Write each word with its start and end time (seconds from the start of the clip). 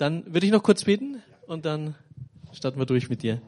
Dann 0.00 0.24
würde 0.32 0.46
ich 0.46 0.52
noch 0.52 0.62
kurz 0.62 0.84
beten 0.84 1.22
und 1.46 1.66
dann 1.66 1.94
starten 2.52 2.78
wir 2.78 2.86
durch 2.86 3.10
mit 3.10 3.22
dir. 3.22 3.42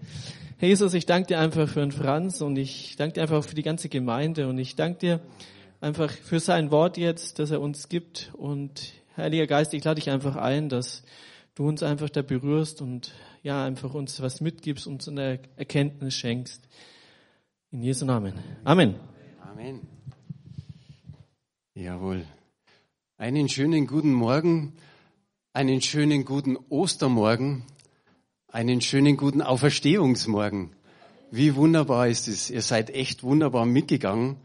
Herr 0.58 0.68
Jesus, 0.68 0.92
ich 0.92 1.06
danke 1.06 1.28
dir 1.28 1.38
einfach 1.38 1.66
für 1.66 1.80
den 1.80 1.92
Franz 1.92 2.42
und 2.42 2.58
ich 2.58 2.94
danke 2.96 3.14
dir 3.14 3.22
einfach 3.22 3.42
für 3.42 3.54
die 3.54 3.62
ganze 3.62 3.88
Gemeinde 3.88 4.46
und 4.46 4.58
ich 4.58 4.76
danke 4.76 4.98
dir 4.98 5.20
einfach 5.80 6.10
für 6.10 6.40
sein 6.40 6.70
Wort 6.70 6.98
jetzt, 6.98 7.38
das 7.38 7.52
er 7.52 7.62
uns 7.62 7.88
gibt 7.88 8.32
und 8.36 8.92
Heiliger 9.16 9.46
Geist, 9.46 9.72
ich 9.72 9.82
lade 9.82 9.98
dich 9.98 10.10
einfach 10.10 10.36
ein, 10.36 10.68
dass 10.68 11.04
du 11.54 11.66
uns 11.66 11.82
einfach 11.82 12.10
da 12.10 12.20
berührst 12.20 12.82
und 12.82 13.14
ja, 13.42 13.64
einfach 13.64 13.94
uns 13.94 14.20
was 14.20 14.42
mitgibst, 14.42 14.86
uns 14.86 15.08
eine 15.08 15.40
Erkenntnis 15.56 16.12
schenkst. 16.12 16.68
In 17.70 17.82
Jesu 17.82 18.04
Namen. 18.04 18.34
Amen. 18.64 18.96
Amen. 19.40 19.80
Jawohl. 21.72 22.26
Einen 23.16 23.48
schönen 23.48 23.86
guten 23.86 24.12
Morgen, 24.12 24.74
einen 25.54 25.82
schönen 25.82 26.24
guten 26.24 26.56
Ostermorgen, 26.70 27.64
einen 28.48 28.80
schönen 28.80 29.18
guten 29.18 29.42
Auferstehungsmorgen. 29.42 30.74
Wie 31.30 31.54
wunderbar 31.56 32.08
ist 32.08 32.26
es. 32.26 32.48
Ihr 32.48 32.62
seid 32.62 32.90
echt 32.90 33.22
wunderbar 33.22 33.66
mitgegangen. 33.66 34.36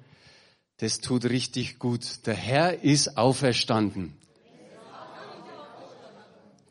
Das 0.77 0.99
tut 0.99 1.25
richtig 1.25 1.79
gut. 1.79 2.25
Der 2.25 2.33
Herr 2.33 2.83
ist 2.83 3.17
auferstanden. 3.17 4.13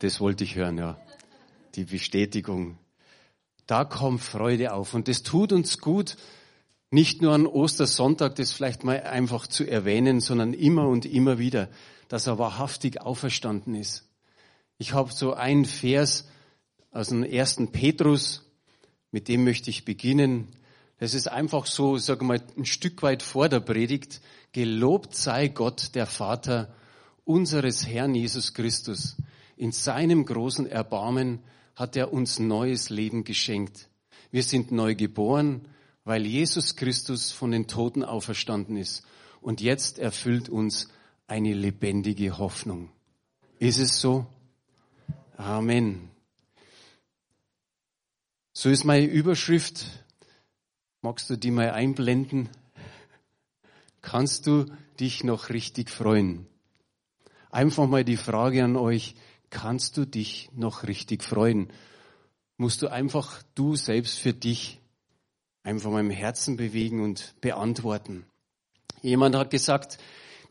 Das 0.01 0.21
wollte 0.21 0.45
ich 0.45 0.55
hören, 0.55 0.77
ja. 0.77 0.99
Die 1.75 1.85
Bestätigung. 1.85 2.79
Da 3.67 3.85
kommt 3.85 4.21
Freude 4.21 4.75
auf. 4.75 4.93
Und 4.93 5.09
das 5.09 5.23
tut 5.23 5.53
uns 5.53 5.79
gut, 5.79 6.17
nicht 6.91 7.23
nur 7.23 7.33
an 7.33 7.47
Ostersonntag 7.47 8.37
das 8.37 8.53
vielleicht 8.53 8.85
mal 8.85 9.03
einfach 9.03 9.47
zu 9.47 9.65
erwähnen, 9.65 10.21
sondern 10.21 10.53
immer 10.53 10.89
und 10.89 11.07
immer 11.07 11.39
wieder, 11.39 11.69
dass 12.09 12.27
er 12.27 12.39
wahrhaftig 12.39 13.01
auferstanden 13.01 13.75
ist. 13.75 14.07
Ich 14.79 14.93
habe 14.93 15.13
so 15.13 15.35
einen 15.35 15.65
Vers 15.65 16.29
aus 16.91 17.09
dem 17.09 17.23
ersten 17.23 17.73
Petrus, 17.73 18.43
mit 19.11 19.29
dem 19.29 19.45
möchte 19.45 19.71
ich 19.71 19.85
beginnen. 19.85 20.49
Das 20.99 21.15
ist 21.15 21.29
einfach 21.29 21.67
so, 21.67 21.97
sag 21.97 22.23
mal, 22.23 22.43
ein 22.57 22.67
Stück 22.67 23.03
weit 23.03 23.23
vor 23.23 23.49
der 23.49 23.61
Predigt. 23.61 24.21
Gelobt 24.53 25.15
sei 25.15 25.49
Gott, 25.49 25.95
der 25.95 26.07
Vater 26.07 26.75
unseres 27.25 27.87
Herrn 27.87 28.15
Jesus 28.15 28.55
Christus. 28.55 29.17
In 29.57 29.73
seinem 29.73 30.25
großen 30.25 30.67
Erbarmen 30.67 31.41
hat 31.75 31.97
er 31.97 32.13
uns 32.13 32.39
neues 32.39 32.91
Leben 32.91 33.25
geschenkt. 33.25 33.89
Wir 34.31 34.43
sind 34.43 34.73
neu 34.73 34.95
geboren, 34.95 35.69
weil 36.05 36.27
Jesus 36.27 36.77
Christus 36.77 37.33
von 37.33 37.51
den 37.51 37.67
Toten 37.67 38.05
auferstanden 38.05 38.77
ist. 38.77 39.05
Und 39.41 39.61
jetzt 39.61 39.99
erfüllt 39.99 40.49
uns 40.49 40.89
eine 41.27 41.55
lebendige 41.55 42.39
Hoffnung. 42.39 42.91
Ist 43.59 43.79
es 43.79 44.01
so? 44.01 44.27
Amen. 45.37 46.09
So 48.55 48.71
ist 48.71 48.85
meine 48.85 49.05
Überschrift. 49.05 49.87
Magst 51.03 51.29
du 51.29 51.37
die 51.37 51.51
mal 51.51 51.71
einblenden? 51.71 52.49
Kannst 54.01 54.47
du 54.47 54.65
dich 54.99 55.25
noch 55.25 55.51
richtig 55.51 55.91
freuen? 55.91 56.47
Einfach 57.51 57.87
mal 57.87 58.03
die 58.03 58.17
Frage 58.17 58.65
an 58.65 58.77
euch, 58.77 59.15
kannst 59.51 59.99
du 59.99 60.07
dich 60.07 60.49
noch 60.55 60.85
richtig 60.85 61.23
freuen? 61.23 61.71
Musst 62.57 62.81
du 62.81 62.89
einfach 62.89 63.43
du 63.55 63.77
selbst 63.77 64.19
für 64.19 64.33
dich 64.33 64.81
einfach 65.63 65.91
mal 65.91 66.01
im 66.01 66.11
Herzen 66.11 66.57
bewegen 66.57 67.03
und 67.03 67.35
beantworten. 67.43 68.25
Jemand 69.03 69.37
hat 69.37 69.51
gesagt, 69.51 69.99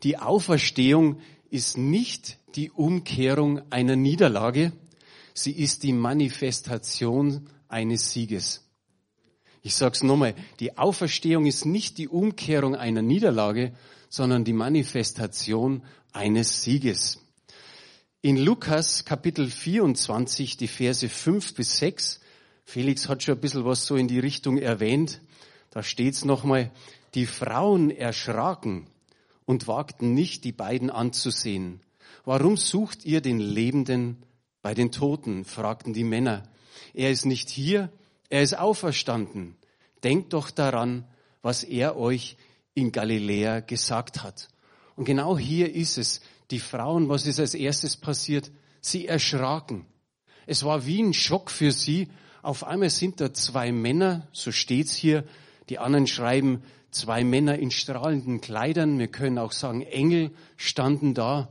die 0.04 0.18
Auferstehung 0.18 1.20
ist 1.50 1.78
nicht 1.78 2.38
die 2.54 2.70
Umkehrung 2.70 3.60
einer 3.70 3.96
Niederlage, 3.96 4.72
sie 5.34 5.52
ist 5.52 5.82
die 5.82 5.92
Manifestation 5.92 7.48
eines 7.68 8.12
Sieges. 8.12 8.64
Ich 9.62 9.74
sag's 9.74 10.02
nochmal, 10.02 10.34
die 10.60 10.78
Auferstehung 10.78 11.46
ist 11.46 11.66
nicht 11.66 11.98
die 11.98 12.08
Umkehrung 12.08 12.76
einer 12.76 13.02
Niederlage, 13.02 13.72
sondern 14.08 14.44
die 14.44 14.52
Manifestation 14.52 15.82
eines 16.12 16.62
Sieges. 16.62 17.18
In 18.22 18.36
Lukas 18.36 19.04
Kapitel 19.04 19.48
24, 19.48 20.56
die 20.56 20.68
Verse 20.68 21.08
5 21.08 21.54
bis 21.54 21.78
6, 21.78 22.20
Felix 22.64 23.08
hat 23.08 23.22
schon 23.22 23.34
ein 23.34 23.40
bisschen 23.40 23.64
was 23.64 23.86
so 23.86 23.96
in 23.96 24.08
die 24.08 24.18
Richtung 24.18 24.58
erwähnt. 24.58 25.20
Da 25.70 25.82
steht's 25.82 26.24
nochmal, 26.24 26.72
die 27.14 27.26
Frauen 27.26 27.90
erschraken 27.90 28.86
und 29.46 29.66
wagten 29.66 30.12
nicht, 30.12 30.44
die 30.44 30.52
beiden 30.52 30.90
anzusehen. 30.90 31.80
Warum 32.24 32.56
sucht 32.56 33.04
ihr 33.04 33.20
den 33.22 33.40
Lebenden 33.40 34.22
bei 34.60 34.74
den 34.74 34.92
Toten? 34.92 35.44
fragten 35.44 35.94
die 35.94 36.04
Männer. 36.04 36.42
Er 36.92 37.10
ist 37.10 37.24
nicht 37.24 37.48
hier, 37.48 37.90
er 38.28 38.42
ist 38.42 38.58
auferstanden. 38.58 39.56
Denkt 40.04 40.34
doch 40.34 40.50
daran, 40.50 41.06
was 41.40 41.64
er 41.64 41.96
euch 41.96 42.36
in 42.74 42.92
Galiläa 42.92 43.60
gesagt 43.60 44.22
hat. 44.22 44.48
Und 44.96 45.04
genau 45.06 45.38
hier 45.38 45.74
ist 45.74 45.96
es. 45.96 46.20
Die 46.50 46.60
Frauen, 46.60 47.08
was 47.08 47.26
ist 47.26 47.40
als 47.40 47.54
erstes 47.54 47.96
passiert? 47.96 48.50
Sie 48.80 49.06
erschraken. 49.06 49.86
Es 50.46 50.62
war 50.64 50.86
wie 50.86 51.02
ein 51.02 51.14
Schock 51.14 51.50
für 51.50 51.72
sie 51.72 52.08
auf 52.46 52.62
einmal 52.62 52.90
sind 52.90 53.20
da 53.20 53.34
zwei 53.34 53.72
Männer, 53.72 54.28
so 54.30 54.52
steht's 54.52 54.94
hier, 54.94 55.24
die 55.68 55.80
anderen 55.80 56.06
schreiben, 56.06 56.62
zwei 56.96 57.24
Männer 57.24 57.58
in 57.58 57.70
strahlenden 57.70 58.40
Kleidern, 58.40 58.98
wir 58.98 59.08
können 59.08 59.38
auch 59.38 59.52
sagen 59.52 59.82
Engel, 59.82 60.30
standen 60.56 61.14
da 61.14 61.48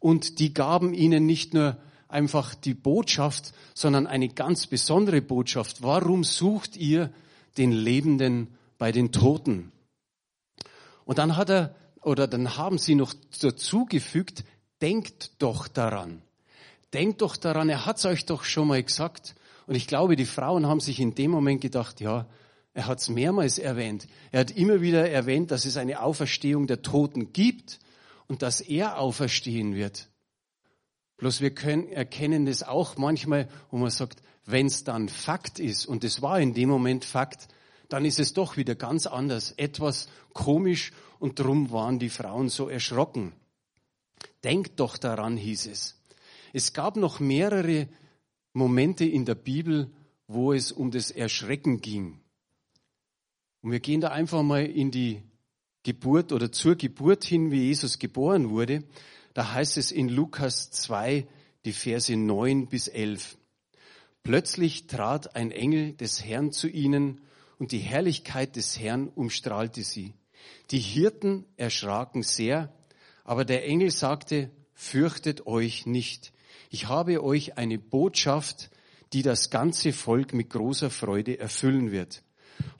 und 0.00 0.38
die 0.38 0.52
gaben 0.52 0.92
ihnen 0.92 1.26
nicht 1.26 1.54
nur 1.54 1.76
einfach 2.08 2.54
die 2.54 2.74
Botschaft, 2.74 3.52
sondern 3.74 4.06
eine 4.06 4.28
ganz 4.28 4.66
besondere 4.66 5.22
Botschaft. 5.22 5.82
Warum 5.82 6.24
sucht 6.24 6.76
ihr 6.76 7.12
den 7.56 7.72
Lebenden 7.72 8.48
bei 8.78 8.92
den 8.92 9.12
Toten? 9.12 9.72
Und 11.04 11.18
dann 11.18 11.36
hat 11.36 11.50
er, 11.50 11.74
oder 12.02 12.26
dann 12.26 12.56
haben 12.56 12.78
sie 12.78 12.94
noch 12.94 13.14
dazugefügt, 13.40 14.44
denkt 14.80 15.32
doch 15.38 15.68
daran. 15.68 16.22
Denkt 16.92 17.22
doch 17.22 17.36
daran, 17.36 17.68
er 17.68 17.86
hat's 17.86 18.04
euch 18.04 18.26
doch 18.26 18.44
schon 18.44 18.68
mal 18.68 18.82
gesagt. 18.82 19.34
Und 19.66 19.74
ich 19.74 19.86
glaube, 19.86 20.16
die 20.16 20.26
Frauen 20.26 20.66
haben 20.66 20.80
sich 20.80 21.00
in 21.00 21.14
dem 21.14 21.30
Moment 21.30 21.60
gedacht, 21.60 22.00
ja, 22.00 22.26
er 22.74 22.88
hat 22.88 22.98
es 22.98 23.08
mehrmals 23.08 23.58
erwähnt. 23.58 24.08
Er 24.32 24.40
hat 24.40 24.50
immer 24.50 24.80
wieder 24.80 25.08
erwähnt, 25.08 25.52
dass 25.52 25.64
es 25.64 25.76
eine 25.76 26.02
Auferstehung 26.02 26.66
der 26.66 26.82
Toten 26.82 27.32
gibt 27.32 27.78
und 28.26 28.42
dass 28.42 28.60
er 28.60 28.98
auferstehen 28.98 29.76
wird. 29.76 30.08
Bloß 31.16 31.40
wir 31.40 31.54
können, 31.54 31.88
erkennen 31.88 32.46
das 32.46 32.64
auch 32.64 32.96
manchmal, 32.96 33.48
wo 33.70 33.78
man 33.78 33.90
sagt, 33.90 34.20
wenn 34.44 34.66
es 34.66 34.82
dann 34.82 35.08
Fakt 35.08 35.60
ist, 35.60 35.86
und 35.86 36.02
es 36.02 36.20
war 36.20 36.40
in 36.40 36.52
dem 36.52 36.68
Moment 36.68 37.04
Fakt, 37.04 37.46
dann 37.88 38.04
ist 38.04 38.18
es 38.18 38.34
doch 38.34 38.56
wieder 38.56 38.74
ganz 38.74 39.06
anders, 39.06 39.52
etwas 39.56 40.08
komisch 40.32 40.92
und 41.20 41.38
drum 41.38 41.70
waren 41.70 42.00
die 42.00 42.10
Frauen 42.10 42.48
so 42.48 42.68
erschrocken. 42.68 43.32
Denkt 44.42 44.80
doch 44.80 44.98
daran, 44.98 45.36
hieß 45.36 45.66
es. 45.66 46.02
Es 46.52 46.72
gab 46.72 46.96
noch 46.96 47.20
mehrere 47.20 47.88
Momente 48.52 49.04
in 49.04 49.24
der 49.24 49.36
Bibel, 49.36 49.90
wo 50.26 50.52
es 50.52 50.72
um 50.72 50.90
das 50.90 51.12
Erschrecken 51.12 51.80
ging. 51.80 52.20
Und 53.64 53.72
wir 53.72 53.80
gehen 53.80 54.00
da 54.00 54.08
einfach 54.08 54.44
mal 54.44 54.64
in 54.64 54.92
die 54.92 55.22
Geburt 55.82 56.30
oder 56.30 56.52
zur 56.52 56.76
Geburt 56.76 57.24
hin, 57.24 57.50
wie 57.50 57.64
Jesus 57.64 57.98
geboren 57.98 58.50
wurde. 58.50 58.84
Da 59.32 59.52
heißt 59.52 59.76
es 59.78 59.90
in 59.90 60.08
Lukas 60.08 60.70
2, 60.70 61.26
die 61.64 61.72
Verse 61.72 62.16
9 62.16 62.68
bis 62.68 62.86
11. 62.86 63.36
Plötzlich 64.22 64.86
trat 64.86 65.34
ein 65.34 65.50
Engel 65.50 65.94
des 65.94 66.24
Herrn 66.24 66.52
zu 66.52 66.68
ihnen 66.68 67.20
und 67.58 67.72
die 67.72 67.78
Herrlichkeit 67.78 68.54
des 68.54 68.78
Herrn 68.78 69.08
umstrahlte 69.08 69.82
sie. 69.82 70.14
Die 70.70 70.78
Hirten 70.78 71.44
erschraken 71.56 72.22
sehr, 72.22 72.72
aber 73.24 73.44
der 73.44 73.66
Engel 73.66 73.90
sagte, 73.90 74.50
fürchtet 74.74 75.46
euch 75.48 75.86
nicht 75.86 76.34
ich 76.74 76.88
habe 76.88 77.22
euch 77.22 77.56
eine 77.56 77.78
Botschaft, 77.78 78.68
die 79.12 79.22
das 79.22 79.50
ganze 79.50 79.92
Volk 79.92 80.34
mit 80.34 80.50
großer 80.50 80.90
Freude 80.90 81.38
erfüllen 81.38 81.92
wird. 81.92 82.24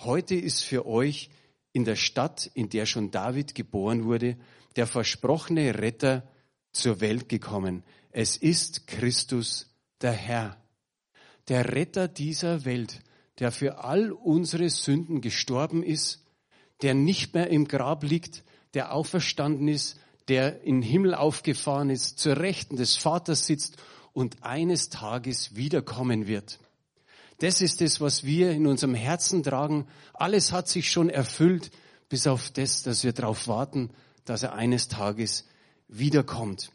Heute 0.00 0.34
ist 0.34 0.62
für 0.62 0.86
euch 0.86 1.30
in 1.72 1.84
der 1.84 1.96
Stadt, 1.96 2.50
in 2.54 2.68
der 2.68 2.86
schon 2.86 3.10
David 3.10 3.54
geboren 3.54 4.04
wurde, 4.04 4.36
der 4.76 4.86
versprochene 4.86 5.78
Retter 5.78 6.22
zur 6.72 7.00
Welt 7.00 7.28
gekommen. 7.28 7.84
Es 8.10 8.36
ist 8.36 8.86
Christus 8.86 9.74
der 10.00 10.12
Herr, 10.12 10.56
der 11.48 11.74
Retter 11.74 12.08
dieser 12.08 12.64
Welt, 12.64 13.00
der 13.38 13.50
für 13.50 13.84
all 13.84 14.12
unsere 14.12 14.70
Sünden 14.70 15.20
gestorben 15.20 15.82
ist, 15.82 16.24
der 16.82 16.94
nicht 16.94 17.34
mehr 17.34 17.50
im 17.50 17.66
Grab 17.66 18.04
liegt, 18.04 18.44
der 18.74 18.92
auferstanden 18.92 19.68
ist, 19.68 19.98
der 20.28 20.62
in 20.62 20.80
den 20.80 20.82
Himmel 20.82 21.14
aufgefahren 21.14 21.90
ist, 21.90 22.18
zur 22.18 22.38
Rechten 22.38 22.76
des 22.76 22.96
Vaters 22.96 23.46
sitzt 23.46 23.76
und 24.12 24.42
eines 24.42 24.88
Tages 24.88 25.56
wiederkommen 25.56 26.26
wird. 26.26 26.58
Das 27.38 27.60
ist 27.60 27.82
es, 27.82 28.00
was 28.00 28.24
wir 28.24 28.52
in 28.52 28.66
unserem 28.66 28.94
Herzen 28.94 29.42
tragen. 29.42 29.86
Alles 30.12 30.52
hat 30.52 30.68
sich 30.68 30.90
schon 30.90 31.10
erfüllt, 31.10 31.70
bis 32.08 32.26
auf 32.26 32.50
das, 32.50 32.82
dass 32.82 33.04
wir 33.04 33.12
darauf 33.12 33.48
warten, 33.48 33.90
dass 34.24 34.42
er 34.42 34.54
eines 34.54 34.88
Tages 34.88 35.46
wiederkommt. 35.88 36.70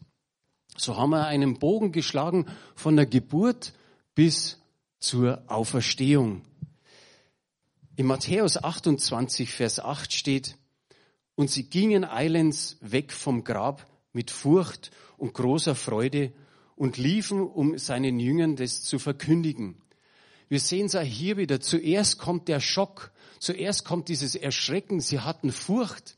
So 0.78 0.98
haben 0.98 1.12
wir 1.12 1.26
einen 1.26 1.60
Bogen 1.60 1.92
geschlagen 1.92 2.46
von 2.76 2.96
der 2.96 3.06
Geburt 3.06 3.74
bis 4.16 4.60
zur 5.00 5.44
Auferstehung. 5.48 6.42
In 7.96 8.06
Matthäus 8.06 8.62
28, 8.62 9.52
Vers 9.52 9.80
8 9.80 10.14
steht, 10.14 10.58
und 11.36 11.50
sie 11.50 11.64
gingen 11.64 12.04
eilends 12.04 12.78
weg 12.82 13.14
vom 13.14 13.46
Grab 13.46 13.88
mit 14.12 14.30
Furcht 14.30 14.92
und 15.18 15.34
großer 15.34 15.76
Freude 15.76 16.34
und 16.76 16.98
liefen, 16.98 17.42
um 17.42 17.78
seinen 17.78 18.20
Jüngern 18.20 18.56
das 18.56 18.84
zu 18.84 19.00
verkündigen. 19.00 19.82
Wir 20.50 20.60
sehen 20.60 20.88
es 20.88 20.96
auch 20.96 21.02
hier 21.02 21.38
wieder. 21.38 21.62
Zuerst 21.62 22.18
kommt 22.18 22.48
der 22.48 22.60
Schock, 22.60 23.12
zuerst 23.40 23.86
kommt 23.86 24.10
dieses 24.10 24.36
Erschrecken. 24.36 25.00
Sie 25.00 25.20
hatten 25.20 25.52
Furcht, 25.52 26.18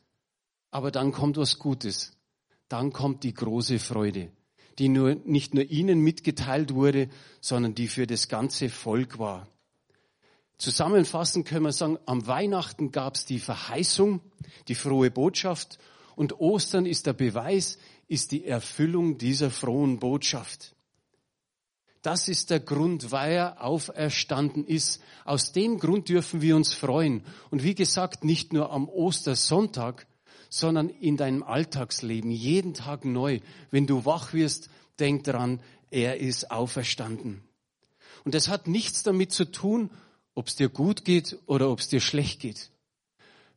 aber 0.71 0.89
dann 0.89 1.11
kommt 1.11 1.37
was 1.37 1.59
Gutes. 1.59 2.13
Dann 2.69 2.93
kommt 2.93 3.23
die 3.23 3.33
große 3.33 3.79
Freude, 3.79 4.31
die 4.79 4.87
nur, 4.87 5.15
nicht 5.25 5.53
nur 5.53 5.65
ihnen 5.65 5.99
mitgeteilt 5.99 6.73
wurde, 6.73 7.09
sondern 7.41 7.75
die 7.75 7.89
für 7.89 8.07
das 8.07 8.29
ganze 8.29 8.69
Volk 8.69 9.19
war. 9.19 9.47
Zusammenfassend 10.57 11.45
können 11.45 11.65
wir 11.65 11.73
sagen, 11.73 11.97
am 12.05 12.27
Weihnachten 12.27 12.91
gab 12.91 13.15
es 13.15 13.25
die 13.25 13.39
Verheißung, 13.39 14.21
die 14.69 14.75
frohe 14.75 15.11
Botschaft 15.11 15.79
und 16.15 16.39
Ostern 16.39 16.85
ist 16.85 17.07
der 17.07 17.13
Beweis, 17.13 17.79
ist 18.07 18.31
die 18.31 18.45
Erfüllung 18.45 19.17
dieser 19.17 19.49
frohen 19.49 19.99
Botschaft. 19.99 20.75
Das 22.01 22.27
ist 22.27 22.49
der 22.49 22.59
Grund, 22.59 23.11
weil 23.11 23.33
er 23.33 23.63
auferstanden 23.63 24.65
ist. 24.65 25.01
Aus 25.23 25.51
dem 25.51 25.77
Grund 25.77 26.09
dürfen 26.09 26.41
wir 26.41 26.55
uns 26.55 26.73
freuen. 26.73 27.23
Und 27.51 27.63
wie 27.63 27.75
gesagt, 27.75 28.23
nicht 28.23 28.53
nur 28.53 28.71
am 28.71 28.89
Ostersonntag, 28.89 30.07
sondern 30.49 30.89
in 30.89 31.15
deinem 31.15 31.43
Alltagsleben, 31.43 32.31
jeden 32.31 32.73
Tag 32.73 33.05
neu. 33.05 33.39
Wenn 33.69 33.87
du 33.87 34.03
wach 34.03 34.33
wirst, 34.33 34.69
denk 34.99 35.23
dran, 35.23 35.61
er 35.91 36.19
ist 36.19 36.49
auferstanden. 36.49 37.43
Und 38.23 38.33
das 38.33 38.49
hat 38.49 38.67
nichts 38.67 39.03
damit 39.03 39.31
zu 39.31 39.45
tun, 39.45 39.91
ob 40.33 40.47
es 40.47 40.55
dir 40.55 40.69
gut 40.69 41.05
geht 41.05 41.37
oder 41.45 41.69
ob 41.69 41.79
es 41.79 41.87
dir 41.87 42.01
schlecht 42.01 42.39
geht. 42.39 42.71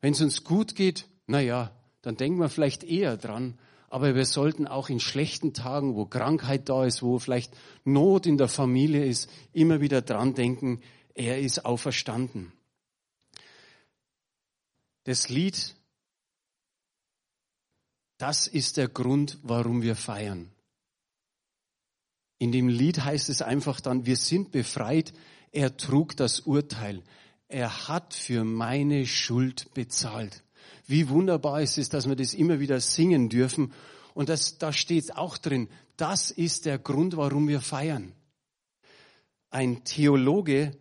Wenn 0.00 0.12
es 0.12 0.20
uns 0.20 0.44
gut 0.44 0.74
geht, 0.74 1.06
na 1.26 1.40
ja, 1.40 1.70
dann 2.02 2.16
denken 2.16 2.38
wir 2.38 2.48
vielleicht 2.48 2.84
eher 2.84 3.16
dran, 3.16 3.58
aber 3.94 4.16
wir 4.16 4.26
sollten 4.26 4.66
auch 4.66 4.88
in 4.88 4.98
schlechten 4.98 5.54
Tagen, 5.54 5.94
wo 5.94 6.04
Krankheit 6.04 6.68
da 6.68 6.84
ist, 6.84 7.04
wo 7.04 7.20
vielleicht 7.20 7.56
Not 7.84 8.26
in 8.26 8.38
der 8.38 8.48
Familie 8.48 9.04
ist, 9.04 9.30
immer 9.52 9.80
wieder 9.80 10.02
dran 10.02 10.34
denken, 10.34 10.82
er 11.14 11.38
ist 11.38 11.64
auferstanden. 11.64 12.52
Das 15.04 15.28
Lied, 15.28 15.76
das 18.18 18.48
ist 18.48 18.78
der 18.78 18.88
Grund, 18.88 19.38
warum 19.44 19.80
wir 19.82 19.94
feiern. 19.94 20.50
In 22.38 22.50
dem 22.50 22.66
Lied 22.66 23.04
heißt 23.04 23.28
es 23.28 23.42
einfach 23.42 23.80
dann, 23.80 24.06
wir 24.06 24.16
sind 24.16 24.50
befreit, 24.50 25.14
er 25.52 25.76
trug 25.76 26.16
das 26.16 26.40
Urteil, 26.40 27.04
er 27.46 27.86
hat 27.86 28.12
für 28.12 28.42
meine 28.42 29.06
Schuld 29.06 29.72
bezahlt. 29.72 30.42
Wie 30.86 31.08
wunderbar 31.08 31.62
ist 31.62 31.78
es, 31.78 31.88
dass 31.88 32.08
wir 32.08 32.16
das 32.16 32.34
immer 32.34 32.60
wieder 32.60 32.80
singen 32.80 33.28
dürfen. 33.28 33.72
Und 34.12 34.28
das, 34.28 34.58
da 34.58 34.72
steht 34.72 35.16
auch 35.16 35.38
drin, 35.38 35.68
das 35.96 36.30
ist 36.30 36.66
der 36.66 36.78
Grund, 36.78 37.16
warum 37.16 37.48
wir 37.48 37.60
feiern. 37.60 38.12
Ein 39.50 39.84
Theologe 39.84 40.76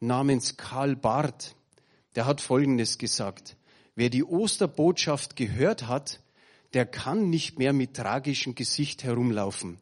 namens 0.00 0.56
Karl 0.56 0.96
Barth, 0.96 1.54
der 2.14 2.26
hat 2.26 2.40
Folgendes 2.40 2.98
gesagt. 2.98 3.56
Wer 3.94 4.10
die 4.10 4.24
Osterbotschaft 4.24 5.36
gehört 5.36 5.86
hat, 5.86 6.20
der 6.72 6.86
kann 6.86 7.28
nicht 7.28 7.58
mehr 7.58 7.72
mit 7.72 7.94
tragischem 7.94 8.54
Gesicht 8.54 9.04
herumlaufen 9.04 9.78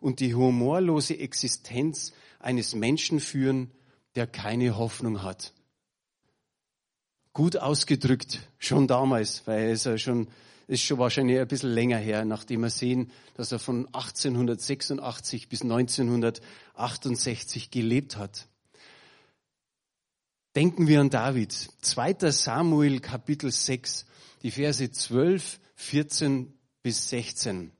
und 0.00 0.20
die 0.20 0.34
humorlose 0.34 1.18
Existenz 1.18 2.12
eines 2.38 2.74
Menschen 2.74 3.20
führen, 3.20 3.70
der 4.16 4.26
keine 4.26 4.76
Hoffnung 4.76 5.22
hat 5.22 5.54
gut 7.34 7.58
ausgedrückt, 7.58 8.40
schon 8.58 8.86
damals, 8.86 9.46
weil 9.46 9.70
es 9.70 9.84
ja 9.84 9.98
schon, 9.98 10.28
ist 10.66 10.82
schon 10.82 10.96
wahrscheinlich 10.98 11.38
ein 11.38 11.48
bisschen 11.48 11.72
länger 11.72 11.98
her, 11.98 12.24
nachdem 12.24 12.62
wir 12.62 12.70
sehen, 12.70 13.10
dass 13.34 13.52
er 13.52 13.58
von 13.58 13.86
1886 13.88 15.50
bis 15.50 15.60
1968 15.62 17.70
gelebt 17.70 18.16
hat. 18.16 18.48
Denken 20.54 20.86
wir 20.86 21.00
an 21.00 21.10
David. 21.10 21.52
2. 21.52 22.30
Samuel 22.30 23.00
Kapitel 23.00 23.50
6, 23.50 24.06
die 24.42 24.52
Verse 24.52 24.90
12, 24.90 25.58
14 25.74 26.54
bis 26.82 27.08
16. 27.08 27.72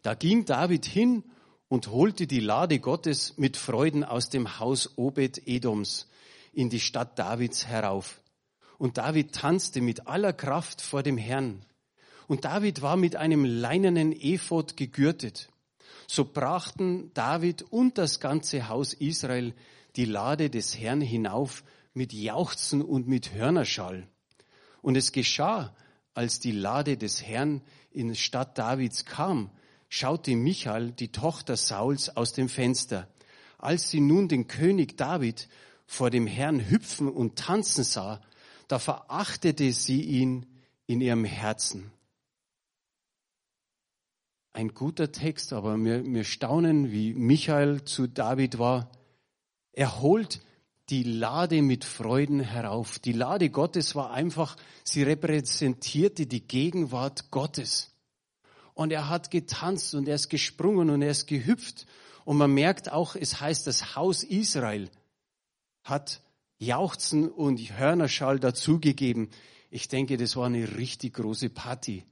Da 0.00 0.14
ging 0.14 0.46
David 0.46 0.86
hin 0.86 1.22
und 1.68 1.88
holte 1.88 2.26
die 2.26 2.40
Lade 2.40 2.78
Gottes 2.78 3.36
mit 3.36 3.58
Freuden 3.58 4.04
aus 4.04 4.30
dem 4.30 4.58
Haus 4.58 4.96
Obed 4.96 5.46
Edoms 5.46 6.08
in 6.54 6.70
die 6.70 6.80
Stadt 6.80 7.18
Davids 7.18 7.66
herauf. 7.66 8.22
Und 8.78 8.96
David 8.96 9.34
tanzte 9.34 9.80
mit 9.80 10.06
aller 10.06 10.32
Kraft 10.32 10.80
vor 10.80 11.02
dem 11.02 11.18
Herrn. 11.18 11.64
Und 12.28 12.44
David 12.44 12.80
war 12.80 12.96
mit 12.96 13.16
einem 13.16 13.44
leinenen 13.44 14.12
Ephod 14.12 14.76
gegürtet. 14.76 15.50
So 16.06 16.24
brachten 16.24 17.12
David 17.12 17.62
und 17.62 17.98
das 17.98 18.20
ganze 18.20 18.68
Haus 18.68 18.94
Israel 18.94 19.54
die 19.96 20.04
Lade 20.04 20.48
des 20.48 20.78
Herrn 20.78 21.00
hinauf 21.00 21.64
mit 21.92 22.12
Jauchzen 22.12 22.82
und 22.82 23.08
mit 23.08 23.34
Hörnerschall. 23.34 24.06
Und 24.80 24.96
es 24.96 25.12
geschah, 25.12 25.74
als 26.14 26.38
die 26.38 26.52
Lade 26.52 26.96
des 26.96 27.22
Herrn 27.22 27.62
in 27.90 28.14
Stadt 28.14 28.58
Davids 28.58 29.04
kam, 29.04 29.50
schaute 29.88 30.36
Michael, 30.36 30.92
die 30.92 31.10
Tochter 31.10 31.56
Sauls, 31.56 32.16
aus 32.16 32.32
dem 32.32 32.48
Fenster. 32.48 33.08
Als 33.58 33.90
sie 33.90 34.00
nun 34.00 34.28
den 34.28 34.46
König 34.46 34.96
David 34.96 35.48
vor 35.86 36.10
dem 36.10 36.26
Herrn 36.26 36.70
hüpfen 36.70 37.08
und 37.08 37.36
tanzen 37.36 37.82
sah, 37.82 38.20
da 38.68 38.78
verachtete 38.78 39.72
sie 39.72 40.02
ihn 40.02 40.46
in 40.86 41.00
ihrem 41.00 41.24
Herzen. 41.24 41.90
Ein 44.52 44.74
guter 44.74 45.12
Text, 45.12 45.52
aber 45.52 45.76
wir, 45.78 46.04
wir 46.04 46.24
staunen, 46.24 46.90
wie 46.90 47.14
Michael 47.14 47.84
zu 47.84 48.06
David 48.06 48.58
war. 48.58 48.90
Er 49.72 50.00
holt 50.00 50.40
die 50.90 51.02
Lade 51.02 51.62
mit 51.62 51.84
Freuden 51.84 52.40
herauf. 52.40 52.98
Die 52.98 53.12
Lade 53.12 53.50
Gottes 53.50 53.94
war 53.94 54.10
einfach, 54.10 54.56
sie 54.84 55.02
repräsentierte 55.02 56.26
die 56.26 56.46
Gegenwart 56.46 57.30
Gottes. 57.30 57.94
Und 58.74 58.92
er 58.92 59.08
hat 59.08 59.30
getanzt 59.30 59.94
und 59.94 60.08
er 60.08 60.14
ist 60.14 60.28
gesprungen 60.28 60.90
und 60.90 61.02
er 61.02 61.10
ist 61.10 61.26
gehüpft. 61.26 61.86
Und 62.24 62.36
man 62.36 62.52
merkt 62.52 62.90
auch, 62.90 63.16
es 63.16 63.40
heißt, 63.40 63.66
das 63.66 63.96
Haus 63.96 64.22
Israel 64.22 64.90
hat 65.84 66.22
Jauchzen 66.58 67.28
und 67.28 67.58
Hörnerschall 67.78 68.40
dazugegeben. 68.40 69.30
Ich 69.70 69.88
denke, 69.88 70.16
das 70.16 70.36
war 70.36 70.46
eine 70.46 70.76
richtig 70.76 71.14
große 71.14 71.50
Party, 71.50 72.04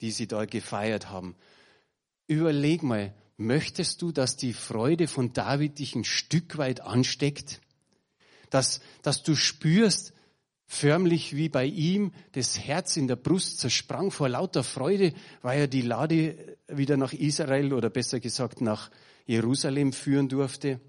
die 0.00 0.10
sie 0.10 0.26
da 0.26 0.44
gefeiert 0.44 1.10
haben. 1.10 1.36
Überleg 2.26 2.82
mal, 2.82 3.14
möchtest 3.36 4.02
du, 4.02 4.12
dass 4.12 4.36
die 4.36 4.52
Freude 4.52 5.06
von 5.06 5.32
David 5.32 5.78
dich 5.78 5.94
ein 5.94 6.04
Stück 6.04 6.58
weit 6.58 6.80
ansteckt? 6.80 7.60
Dass, 8.50 8.80
dass 9.02 9.22
du 9.22 9.34
spürst, 9.34 10.12
förmlich 10.66 11.36
wie 11.36 11.48
bei 11.48 11.64
ihm, 11.64 12.12
das 12.32 12.58
Herz 12.58 12.96
in 12.96 13.06
der 13.06 13.16
Brust 13.16 13.60
zersprang 13.60 14.10
vor 14.10 14.28
lauter 14.28 14.64
Freude, 14.64 15.12
weil 15.42 15.60
er 15.60 15.68
die 15.68 15.82
Lade 15.82 16.58
wieder 16.68 16.96
nach 16.96 17.12
Israel 17.12 17.72
oder 17.72 17.88
besser 17.88 18.18
gesagt 18.18 18.60
nach 18.60 18.90
Jerusalem 19.26 19.92
führen 19.92 20.28
durfte. 20.28 20.80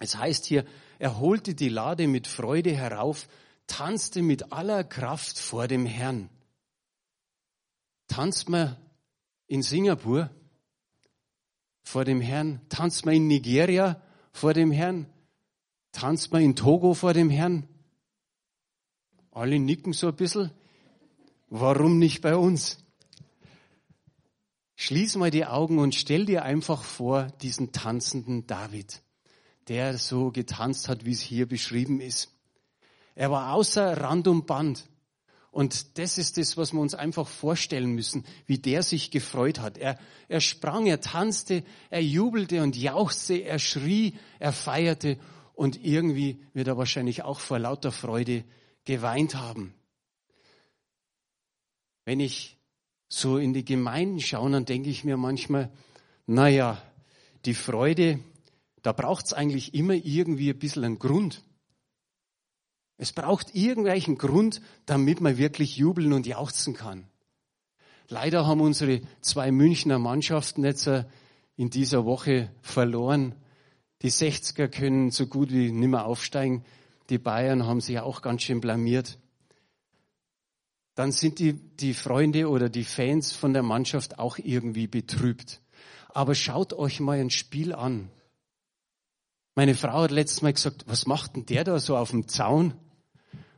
Es 0.00 0.16
heißt 0.16 0.44
hier, 0.44 0.64
er 0.98 1.18
holte 1.18 1.54
die 1.54 1.68
Lade 1.68 2.08
mit 2.08 2.26
Freude 2.26 2.74
herauf, 2.74 3.28
tanzte 3.66 4.22
mit 4.22 4.52
aller 4.52 4.82
Kraft 4.82 5.38
vor 5.38 5.68
dem 5.68 5.86
Herrn. 5.86 6.28
Tanzt 8.08 8.48
man 8.48 8.76
in 9.46 9.62
Singapur 9.62 10.30
vor 11.82 12.04
dem 12.04 12.20
Herrn? 12.20 12.60
Tanzt 12.68 13.06
man 13.06 13.14
in 13.14 13.26
Nigeria 13.28 14.00
vor 14.32 14.54
dem 14.54 14.72
Herrn? 14.72 15.06
Tanzt 15.92 16.32
man 16.32 16.42
in 16.42 16.56
Togo 16.56 16.94
vor 16.94 17.12
dem 17.12 17.30
Herrn? 17.30 17.68
Alle 19.30 19.58
nicken 19.58 19.92
so 19.92 20.08
ein 20.08 20.16
bisschen. 20.16 20.50
Warum 21.48 21.98
nicht 21.98 22.22
bei 22.22 22.34
uns? 22.34 22.84
Schließ 24.74 25.16
mal 25.16 25.30
die 25.30 25.46
Augen 25.46 25.78
und 25.78 25.94
stell 25.94 26.24
dir 26.24 26.42
einfach 26.42 26.82
vor 26.82 27.24
diesen 27.42 27.72
tanzenden 27.72 28.46
David 28.46 29.02
der 29.68 29.98
so 29.98 30.30
getanzt 30.30 30.88
hat, 30.88 31.04
wie 31.04 31.12
es 31.12 31.20
hier 31.20 31.46
beschrieben 31.46 32.00
ist. 32.00 32.32
Er 33.14 33.30
war 33.30 33.52
außer 33.52 34.00
Rand 34.00 34.28
und 34.28 34.46
Band. 34.46 34.88
Und 35.50 35.98
das 35.98 36.18
ist 36.18 36.36
das, 36.36 36.56
was 36.56 36.72
wir 36.72 36.80
uns 36.80 36.94
einfach 36.94 37.26
vorstellen 37.26 37.90
müssen, 37.90 38.24
wie 38.46 38.58
der 38.58 38.82
sich 38.82 39.10
gefreut 39.10 39.58
hat. 39.60 39.78
Er, 39.78 39.98
er 40.28 40.40
sprang, 40.40 40.86
er 40.86 41.00
tanzte, 41.00 41.64
er 41.90 42.02
jubelte 42.02 42.62
und 42.62 42.76
jauchzte, 42.76 43.34
er 43.34 43.58
schrie, 43.58 44.14
er 44.38 44.52
feierte 44.52 45.18
und 45.54 45.82
irgendwie 45.84 46.44
wird 46.52 46.68
er 46.68 46.76
wahrscheinlich 46.76 47.24
auch 47.24 47.40
vor 47.40 47.58
lauter 47.58 47.90
Freude 47.90 48.44
geweint 48.84 49.34
haben. 49.34 49.74
Wenn 52.04 52.20
ich 52.20 52.56
so 53.08 53.38
in 53.38 53.52
die 53.52 53.64
Gemeinden 53.64 54.20
schaue, 54.20 54.50
dann 54.50 54.64
denke 54.64 54.90
ich 54.90 55.02
mir 55.02 55.16
manchmal, 55.16 55.72
naja, 56.26 56.80
die 57.46 57.54
Freude, 57.54 58.20
da 58.82 58.92
braucht 58.92 59.26
es 59.26 59.32
eigentlich 59.32 59.74
immer 59.74 59.94
irgendwie 59.94 60.50
ein 60.50 60.58
bisschen 60.58 60.84
einen 60.84 60.98
Grund. 60.98 61.44
Es 62.96 63.12
braucht 63.12 63.54
irgendwelchen 63.54 64.18
Grund, 64.18 64.60
damit 64.86 65.20
man 65.20 65.38
wirklich 65.38 65.76
jubeln 65.76 66.12
und 66.12 66.26
jauchzen 66.26 66.74
kann. 66.74 67.06
Leider 68.08 68.46
haben 68.46 68.60
unsere 68.60 69.02
zwei 69.20 69.52
Münchner 69.52 69.98
Mannschaften 69.98 70.64
jetzt 70.64 70.86
äh, 70.86 71.04
in 71.56 71.70
dieser 71.70 72.04
Woche 72.04 72.50
verloren. 72.62 73.34
Die 74.02 74.10
60er 74.10 74.68
können 74.68 75.10
so 75.10 75.26
gut 75.26 75.52
wie 75.52 75.70
nimmer 75.70 76.06
aufsteigen. 76.06 76.64
Die 77.10 77.18
Bayern 77.18 77.66
haben 77.66 77.80
sich 77.80 77.98
auch 78.00 78.22
ganz 78.22 78.42
schön 78.42 78.60
blamiert. 78.60 79.18
Dann 80.94 81.12
sind 81.12 81.38
die, 81.38 81.52
die 81.52 81.94
Freunde 81.94 82.48
oder 82.48 82.68
die 82.68 82.84
Fans 82.84 83.32
von 83.32 83.52
der 83.52 83.62
Mannschaft 83.62 84.18
auch 84.18 84.38
irgendwie 84.38 84.86
betrübt. 84.86 85.60
Aber 86.08 86.34
schaut 86.34 86.72
euch 86.72 86.98
mal 86.98 87.18
ein 87.18 87.30
Spiel 87.30 87.74
an. 87.74 88.10
Meine 89.58 89.74
Frau 89.74 90.02
hat 90.02 90.12
letztes 90.12 90.40
Mal 90.40 90.52
gesagt, 90.52 90.84
was 90.86 91.06
macht 91.06 91.34
denn 91.34 91.44
der 91.44 91.64
da 91.64 91.80
so 91.80 91.96
auf 91.96 92.12
dem 92.12 92.28
Zaun? 92.28 92.74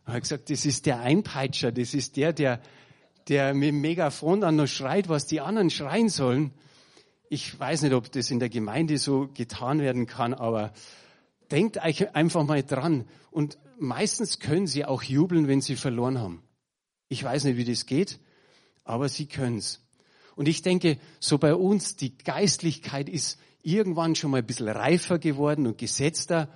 Er 0.07 0.14
hat 0.14 0.23
gesagt, 0.23 0.49
das 0.49 0.64
ist 0.64 0.87
der 0.87 1.00
Einpeitscher, 1.00 1.73
das 1.73 1.92
ist 1.92 2.16
der, 2.16 2.33
der, 2.33 2.62
der 3.28 3.52
mit 3.52 3.69
dem 3.69 3.83
Megafon 3.83 4.40
dann 4.40 4.57
noch 4.57 4.66
schreit, 4.66 5.11
was 5.11 5.26
die 5.26 5.42
anderen 5.42 5.69
schreien 5.69 6.09
sollen. 6.09 6.52
Ich 7.28 7.61
weiß 7.61 7.83
nicht, 7.83 7.92
ob 7.92 8.11
das 8.12 8.30
in 8.30 8.38
der 8.38 8.49
Gemeinde 8.49 8.97
so 8.97 9.28
getan 9.35 9.80
werden 9.80 10.07
kann, 10.07 10.33
aber 10.33 10.73
denkt 11.50 11.76
euch 11.76 12.14
einfach 12.14 12.47
mal 12.47 12.62
dran. 12.62 13.04
Und 13.30 13.59
meistens 13.78 14.38
können 14.38 14.66
sie 14.66 14.87
auch 14.87 15.02
jubeln, 15.02 15.49
wenn 15.49 15.61
sie 15.61 15.76
verloren 15.76 16.19
haben. 16.19 16.42
Ich 17.11 17.23
weiß 17.23 17.45
nicht, 17.45 17.59
wie 17.59 17.66
das 17.66 17.85
geht, 17.85 18.21
aber 18.85 19.11
sie 19.11 19.26
können's. 19.26 19.87
Und 20.35 20.49
ich 20.49 20.62
denke, 20.62 20.97
so 21.19 21.37
bei 21.37 21.54
uns, 21.54 21.97
die 21.97 22.16
Geistlichkeit 22.16 23.11
ist 23.11 23.38
irgendwann 23.62 24.14
schon 24.14 24.30
mal 24.30 24.38
ein 24.38 24.46
bisschen 24.46 24.68
reifer 24.68 25.18
geworden 25.18 25.66
und 25.66 25.78
gesetzter. 25.78 26.48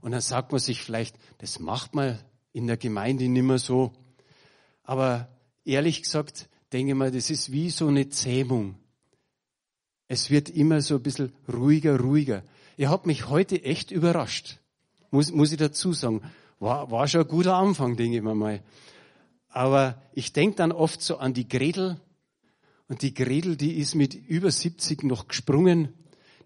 Und 0.00 0.12
dann 0.12 0.20
sagt 0.20 0.52
man 0.52 0.60
sich 0.60 0.82
vielleicht, 0.82 1.16
das 1.38 1.58
macht 1.58 1.94
man 1.94 2.18
in 2.52 2.66
der 2.66 2.76
Gemeinde 2.76 3.28
nicht 3.28 3.42
mehr 3.42 3.58
so. 3.58 3.92
Aber 4.82 5.28
ehrlich 5.64 6.02
gesagt, 6.02 6.48
denke 6.72 6.94
mal, 6.94 7.10
das 7.10 7.30
ist 7.30 7.52
wie 7.52 7.70
so 7.70 7.88
eine 7.88 8.08
Zähmung. 8.08 8.76
Es 10.08 10.30
wird 10.30 10.50
immer 10.50 10.82
so 10.82 10.96
ein 10.96 11.02
bisschen 11.02 11.32
ruhiger, 11.52 11.98
ruhiger. 11.98 12.42
Ihr 12.76 12.90
habt 12.90 13.06
mich 13.06 13.28
heute 13.28 13.62
echt 13.62 13.90
überrascht. 13.90 14.58
Muss, 15.10 15.32
muss 15.32 15.52
ich 15.52 15.58
dazu 15.58 15.92
sagen. 15.92 16.22
War, 16.58 16.90
war 16.90 17.08
schon 17.08 17.22
ein 17.22 17.28
guter 17.28 17.54
Anfang, 17.54 17.96
denke 17.96 18.16
ich 18.16 18.22
mir 18.22 18.34
mal. 18.34 18.62
Aber 19.48 20.02
ich 20.12 20.32
denke 20.32 20.56
dann 20.56 20.72
oft 20.72 21.02
so 21.02 21.18
an 21.18 21.34
die 21.34 21.48
Gretel. 21.48 22.00
Und 22.88 23.02
die 23.02 23.14
Gretel, 23.14 23.56
die 23.56 23.78
ist 23.78 23.94
mit 23.94 24.14
über 24.14 24.50
70 24.50 25.02
noch 25.04 25.28
gesprungen. 25.28 25.94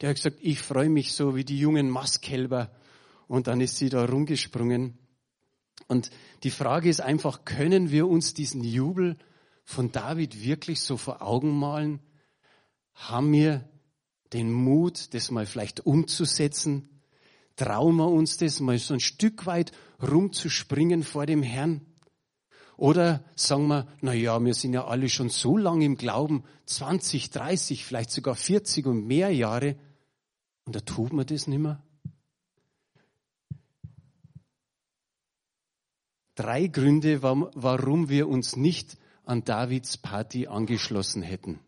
Der 0.00 0.10
hat 0.10 0.16
gesagt, 0.16 0.38
ich 0.40 0.60
freue 0.60 0.88
mich 0.88 1.12
so 1.12 1.36
wie 1.36 1.44
die 1.44 1.58
jungen 1.58 1.90
Mastkälber. 1.90 2.70
Und 3.28 3.46
dann 3.46 3.60
ist 3.60 3.76
sie 3.76 3.88
da 3.88 4.04
rumgesprungen. 4.04 4.98
Und 5.88 6.10
die 6.42 6.50
Frage 6.50 6.88
ist 6.88 7.00
einfach, 7.00 7.44
können 7.44 7.90
wir 7.90 8.06
uns 8.08 8.34
diesen 8.34 8.62
Jubel 8.62 9.16
von 9.64 9.92
David 9.92 10.44
wirklich 10.44 10.80
so 10.80 10.96
vor 10.96 11.22
Augen 11.22 11.58
malen? 11.58 12.00
Haben 12.94 13.32
wir 13.32 13.68
den 14.32 14.52
Mut, 14.52 15.14
das 15.14 15.30
mal 15.30 15.46
vielleicht 15.46 15.86
umzusetzen? 15.86 16.88
Trauen 17.56 17.96
wir 17.96 18.08
uns 18.08 18.36
das 18.36 18.60
mal 18.60 18.78
so 18.78 18.94
ein 18.94 19.00
Stück 19.00 19.46
weit 19.46 19.72
rumzuspringen 20.02 21.02
vor 21.02 21.26
dem 21.26 21.42
Herrn? 21.42 21.80
Oder 22.76 23.24
sagen 23.34 23.68
wir, 23.68 23.86
na 24.02 24.12
ja, 24.12 24.38
wir 24.44 24.52
sind 24.52 24.74
ja 24.74 24.86
alle 24.86 25.08
schon 25.08 25.30
so 25.30 25.56
lange 25.56 25.86
im 25.86 25.96
Glauben, 25.96 26.44
20, 26.66 27.30
30, 27.30 27.84
vielleicht 27.84 28.10
sogar 28.10 28.34
40 28.34 28.86
und 28.86 29.06
mehr 29.06 29.30
Jahre, 29.30 29.76
und 30.66 30.76
da 30.76 30.80
tut 30.80 31.12
man 31.12 31.24
das 31.26 31.46
nicht 31.46 31.58
mehr? 31.58 31.82
drei 36.36 36.68
Gründe, 36.68 37.22
warum 37.22 38.08
wir 38.08 38.28
uns 38.28 38.54
nicht 38.54 38.96
an 39.24 39.42
Davids 39.42 39.96
Party 39.96 40.46
angeschlossen 40.46 41.22
hätten. 41.22 41.58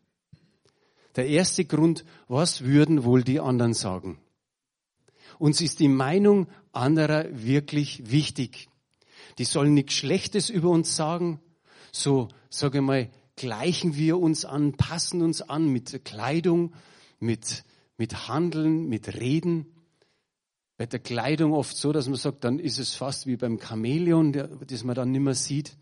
Der 1.17 1.27
erste 1.27 1.65
Grund, 1.65 2.05
was 2.29 2.63
würden 2.63 3.03
wohl 3.03 3.25
die 3.25 3.41
anderen 3.41 3.75
sagen? 3.75 4.19
Uns 5.41 5.61
ist 5.61 5.81
die 5.81 5.89
Meinung 5.89 6.47
anderer 6.73 7.27
wirklich 7.33 8.11
wichtig. 8.11 8.69
Die 9.39 9.45
sollen 9.45 9.75
nichts 9.75 9.95
Schlechtes 9.95 10.51
über 10.51 10.69
uns 10.69 10.95
sagen. 10.95 11.41
So, 11.91 12.29
sage 12.51 12.83
mal, 12.83 13.11
gleichen 13.37 13.97
wir 13.97 14.19
uns 14.19 14.45
an, 14.45 14.75
passen 14.75 15.23
uns 15.23 15.43
an 15.43 15.69
mit 15.69 16.05
Kleidung, 16.05 16.75
mit, 17.19 17.65
mit 17.99 18.29
Handeln, 18.29 18.89
mit 18.89 19.21
Reden 19.21 19.67
bei 20.79 20.87
der 20.87 21.01
Kleidung 21.01 21.53
oft 21.53 21.77
so, 21.77 21.93
dass 21.93 22.07
man 22.07 22.17
sagt, 22.17 22.45
dann 22.45 22.61
ist 22.61 22.79
es 22.79 22.95
fast 22.95 23.27
wie 23.27 23.37
beim 23.37 23.59
Chamäleon, 23.59 24.33
das 24.33 24.85
man 24.85 24.95
dann 24.95 25.11
nicht 25.11 25.21
mehr 25.21 25.35
sieht. 25.35 25.77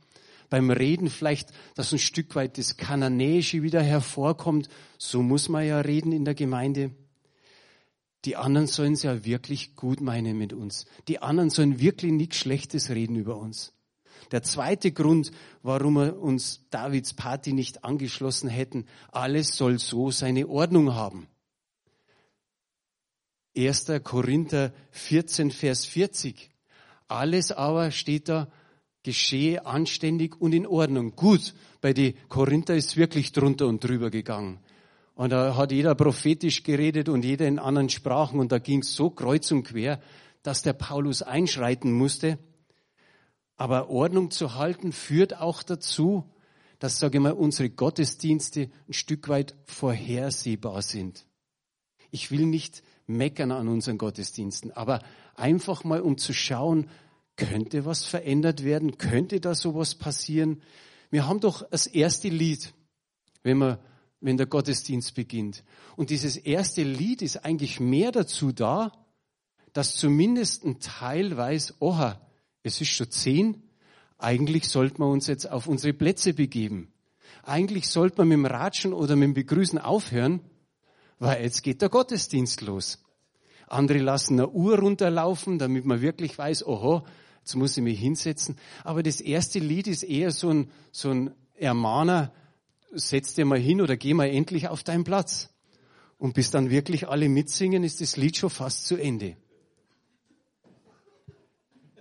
Beim 0.48 0.70
Reden 0.70 1.10
vielleicht, 1.10 1.50
dass 1.74 1.92
ein 1.92 1.98
Stück 1.98 2.34
weit 2.34 2.56
das 2.56 2.78
Kananäische 2.78 3.62
wieder 3.62 3.82
hervorkommt. 3.82 4.68
So 4.96 5.22
muss 5.22 5.50
man 5.50 5.66
ja 5.66 5.80
reden 5.80 6.12
in 6.12 6.24
der 6.24 6.34
Gemeinde. 6.34 6.92
Die 8.24 8.36
anderen 8.36 8.66
sollen 8.66 8.94
es 8.94 9.02
ja 9.02 9.24
wirklich 9.26 9.76
gut 9.76 10.00
meinen 10.00 10.38
mit 10.38 10.54
uns. 10.54 10.86
Die 11.08 11.20
anderen 11.20 11.50
sollen 11.50 11.78
wirklich 11.78 12.12
nichts 12.12 12.38
Schlechtes 12.38 12.88
reden 12.88 13.16
über 13.16 13.36
uns. 13.36 13.74
Der 14.32 14.42
zweite 14.42 14.92
Grund, 14.92 15.30
warum 15.62 15.94
wir 15.94 16.18
uns 16.18 16.66
Davids 16.70 17.12
Party 17.12 17.52
nicht 17.52 17.84
angeschlossen 17.84 18.48
hätten, 18.48 18.86
alles 19.12 19.56
soll 19.56 19.78
so 19.78 20.10
seine 20.10 20.48
Ordnung 20.48 20.94
haben. 20.94 21.28
1. 23.56 23.86
Korinther 24.04 24.72
14, 24.90 25.50
Vers 25.50 25.86
40. 25.86 26.50
Alles 27.08 27.52
aber 27.52 27.90
steht 27.90 28.28
da, 28.28 28.48
geschehe 29.02 29.64
anständig 29.64 30.40
und 30.40 30.52
in 30.52 30.66
Ordnung. 30.66 31.14
Gut, 31.16 31.54
bei 31.80 31.92
die 31.92 32.14
Korinther 32.28 32.74
ist 32.74 32.96
wirklich 32.96 33.32
drunter 33.32 33.66
und 33.66 33.82
drüber 33.82 34.10
gegangen. 34.10 34.58
Und 35.14 35.30
da 35.30 35.56
hat 35.56 35.72
jeder 35.72 35.94
prophetisch 35.94 36.64
geredet 36.64 37.08
und 37.08 37.24
jeder 37.24 37.46
in 37.46 37.58
anderen 37.58 37.88
Sprachen 37.88 38.38
und 38.40 38.52
da 38.52 38.58
ging 38.58 38.80
es 38.80 38.94
so 38.94 39.08
kreuz 39.08 39.50
und 39.50 39.62
quer, 39.62 40.00
dass 40.42 40.62
der 40.62 40.74
Paulus 40.74 41.22
einschreiten 41.22 41.92
musste. 41.92 42.38
Aber 43.56 43.88
Ordnung 43.88 44.30
zu 44.30 44.56
halten 44.56 44.92
führt 44.92 45.40
auch 45.40 45.62
dazu, 45.62 46.30
dass, 46.78 46.98
sage 46.98 47.16
ich 47.16 47.22
mal, 47.22 47.32
unsere 47.32 47.70
Gottesdienste 47.70 48.70
ein 48.86 48.92
Stück 48.92 49.28
weit 49.28 49.56
vorhersehbar 49.64 50.82
sind. 50.82 51.24
Ich 52.10 52.30
will 52.30 52.44
nicht 52.44 52.82
meckern 53.06 53.52
an 53.52 53.68
unseren 53.68 53.98
Gottesdiensten, 53.98 54.72
aber 54.72 55.00
einfach 55.34 55.84
mal 55.84 56.00
um 56.00 56.18
zu 56.18 56.32
schauen, 56.32 56.88
könnte 57.36 57.84
was 57.84 58.04
verändert 58.04 58.64
werden? 58.64 58.98
Könnte 58.98 59.40
da 59.40 59.54
sowas 59.54 59.94
passieren? 59.94 60.62
Wir 61.10 61.26
haben 61.26 61.40
doch 61.40 61.68
das 61.70 61.86
erste 61.86 62.28
Lied, 62.28 62.72
wenn 63.42 63.58
man, 63.58 63.78
wenn 64.20 64.36
der 64.36 64.46
Gottesdienst 64.46 65.14
beginnt. 65.14 65.62
Und 65.96 66.10
dieses 66.10 66.36
erste 66.36 66.82
Lied 66.82 67.22
ist 67.22 67.44
eigentlich 67.44 67.78
mehr 67.78 68.10
dazu 68.10 68.52
da, 68.52 68.92
dass 69.72 69.96
zumindest 69.96 70.64
ein 70.64 70.80
Teil 70.80 71.36
weiß, 71.36 71.76
oha, 71.80 72.20
es 72.62 72.80
ist 72.80 72.88
schon 72.88 73.10
zehn, 73.10 73.62
eigentlich 74.18 74.68
sollten 74.68 75.00
wir 75.00 75.08
uns 75.08 75.26
jetzt 75.26 75.50
auf 75.50 75.66
unsere 75.66 75.92
Plätze 75.92 76.32
begeben. 76.32 76.90
Eigentlich 77.42 77.88
sollte 77.88 78.18
man 78.18 78.28
mit 78.28 78.36
dem 78.38 78.46
Ratschen 78.46 78.94
oder 78.94 79.14
mit 79.14 79.26
dem 79.28 79.34
Begrüßen 79.34 79.78
aufhören 79.78 80.40
weil 81.18 81.42
jetzt 81.42 81.62
geht 81.62 81.82
der 81.82 81.88
Gottesdienst 81.88 82.60
los. 82.60 83.02
Andere 83.68 83.98
lassen 83.98 84.34
eine 84.34 84.48
Uhr 84.48 84.78
runterlaufen, 84.78 85.58
damit 85.58 85.84
man 85.84 86.00
wirklich 86.00 86.36
weiß, 86.36 86.66
oho, 86.66 87.04
jetzt 87.40 87.56
muss 87.56 87.76
ich 87.76 87.82
mich 87.82 87.98
hinsetzen. 87.98 88.56
Aber 88.84 89.02
das 89.02 89.20
erste 89.20 89.58
Lied 89.58 89.86
ist 89.86 90.02
eher 90.02 90.30
so 90.30 90.50
ein, 90.50 90.70
so 90.92 91.10
ein 91.10 91.34
Ermahner, 91.54 92.32
setz 92.92 93.34
dir 93.34 93.44
mal 93.44 93.58
hin 93.58 93.80
oder 93.80 93.96
geh 93.96 94.14
mal 94.14 94.28
endlich 94.28 94.68
auf 94.68 94.84
deinen 94.84 95.04
Platz. 95.04 95.50
Und 96.18 96.34
bis 96.34 96.50
dann 96.50 96.70
wirklich 96.70 97.08
alle 97.08 97.28
mitsingen, 97.28 97.82
ist 97.82 98.00
das 98.00 98.16
Lied 98.16 98.36
schon 98.36 98.50
fast 98.50 98.86
zu 98.86 98.96
Ende. 98.96 99.36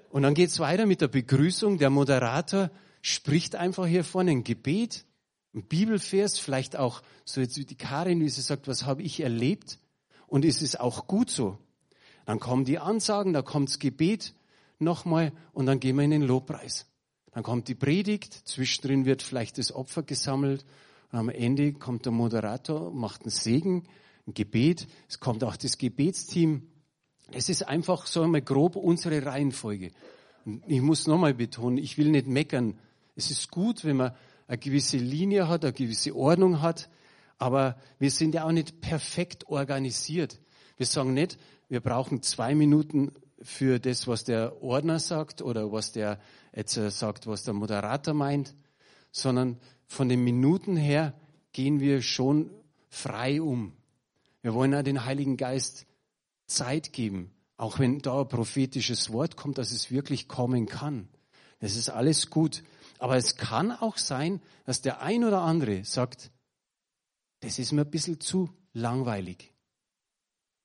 Und 0.09 0.21
dann 0.21 0.33
geht's 0.33 0.59
weiter 0.59 0.85
mit 0.85 1.01
der 1.01 1.09
Begrüßung. 1.09 1.77
Der 1.77 1.89
Moderator 1.89 2.71
spricht 3.01 3.55
einfach 3.55 3.85
hier 3.85 4.03
vorne 4.03 4.31
ein 4.31 4.43
Gebet 4.43 5.04
ein 5.55 5.63
Bibelvers, 5.63 6.37
vielleicht 6.37 6.75
auch 6.75 7.01
so 7.23 7.41
jetzt 7.41 7.57
wie 7.57 7.65
die 7.65 7.77
Karin, 7.77 8.19
wie 8.19 8.29
sie 8.29 8.41
sagt, 8.41 8.67
was 8.67 8.85
habe 8.85 9.01
ich 9.01 9.21
erlebt? 9.21 9.79
Und 10.27 10.43
ist 10.43 10.61
es 10.61 10.75
auch 10.75 11.07
gut 11.07 11.29
so? 11.29 11.57
Dann 12.25 12.39
kommen 12.39 12.65
die 12.65 12.79
Ansagen, 12.79 13.33
da 13.33 13.41
kommt 13.41 13.69
das 13.69 13.79
Gebet 13.79 14.33
nochmal 14.79 15.31
und 15.53 15.65
dann 15.65 15.79
gehen 15.79 15.95
wir 15.95 16.03
in 16.03 16.11
den 16.11 16.23
Lobpreis. 16.23 16.87
Dann 17.31 17.43
kommt 17.43 17.67
die 17.67 17.75
Predigt, 17.75 18.33
zwischendrin 18.47 19.05
wird 19.05 19.21
vielleicht 19.21 19.57
das 19.57 19.71
Opfer 19.71 20.03
gesammelt 20.03 20.65
und 21.11 21.19
am 21.19 21.29
Ende 21.29 21.73
kommt 21.73 22.05
der 22.05 22.11
Moderator, 22.11 22.91
macht 22.91 23.21
einen 23.21 23.29
Segen, 23.29 23.87
ein 24.27 24.33
Gebet. 24.33 24.87
Es 25.07 25.19
kommt 25.19 25.43
auch 25.43 25.55
das 25.55 25.77
Gebetsteam. 25.77 26.67
Es 27.31 27.49
ist 27.49 27.67
einfach 27.67 28.07
so 28.07 28.21
einmal 28.21 28.41
grob 28.41 28.75
unsere 28.75 29.25
Reihenfolge. 29.25 29.91
Ich 30.67 30.81
muss 30.81 31.07
nochmal 31.07 31.33
betonen, 31.33 31.77
ich 31.77 31.97
will 31.97 32.09
nicht 32.09 32.27
meckern. 32.27 32.77
Es 33.15 33.31
ist 33.31 33.51
gut, 33.51 33.85
wenn 33.85 33.97
man 33.97 34.15
eine 34.47 34.57
gewisse 34.57 34.97
Linie 34.97 35.47
hat, 35.47 35.63
eine 35.63 35.73
gewisse 35.73 36.15
Ordnung 36.15 36.61
hat. 36.61 36.89
Aber 37.37 37.77
wir 37.99 38.11
sind 38.11 38.35
ja 38.35 38.45
auch 38.45 38.51
nicht 38.51 38.81
perfekt 38.81 39.47
organisiert. 39.47 40.39
Wir 40.77 40.85
sagen 40.85 41.13
nicht, 41.13 41.37
wir 41.67 41.81
brauchen 41.81 42.21
zwei 42.21 42.55
Minuten 42.55 43.11
für 43.41 43.79
das, 43.79 44.07
was 44.07 44.23
der 44.23 44.61
Ordner 44.61 44.99
sagt 44.99 45.41
oder 45.41 45.71
was 45.71 45.91
der 45.91 46.19
jetzt 46.55 46.77
äh, 46.77 46.89
sagt, 46.89 47.27
was 47.27 47.43
der 47.43 47.53
Moderator 47.53 48.13
meint, 48.13 48.55
sondern 49.11 49.59
von 49.87 50.09
den 50.09 50.23
Minuten 50.23 50.77
her 50.77 51.13
gehen 51.51 51.79
wir 51.79 52.01
schon 52.01 52.49
frei 52.89 53.41
um. 53.41 53.73
Wir 54.41 54.53
wollen 54.53 54.73
auch 54.73 54.83
den 54.83 55.05
Heiligen 55.05 55.37
Geist 55.37 55.85
Zeit 56.47 56.93
geben, 56.93 57.31
auch 57.57 57.79
wenn 57.79 57.99
da 57.99 58.21
ein 58.21 58.27
prophetisches 58.27 59.11
Wort 59.11 59.37
kommt, 59.37 59.57
dass 59.57 59.71
es 59.71 59.91
wirklich 59.91 60.27
kommen 60.27 60.65
kann. 60.65 61.07
Das 61.59 61.75
ist 61.75 61.89
alles 61.89 62.29
gut. 62.29 62.63
Aber 62.99 63.17
es 63.17 63.35
kann 63.35 63.71
auch 63.71 63.97
sein, 63.97 64.41
dass 64.65 64.81
der 64.81 65.01
ein 65.01 65.23
oder 65.23 65.41
andere 65.41 65.83
sagt, 65.83 66.31
das 67.41 67.59
ist 67.59 67.71
mir 67.71 67.81
ein 67.81 67.91
bisschen 67.91 68.19
zu 68.19 68.49
langweilig. 68.73 69.53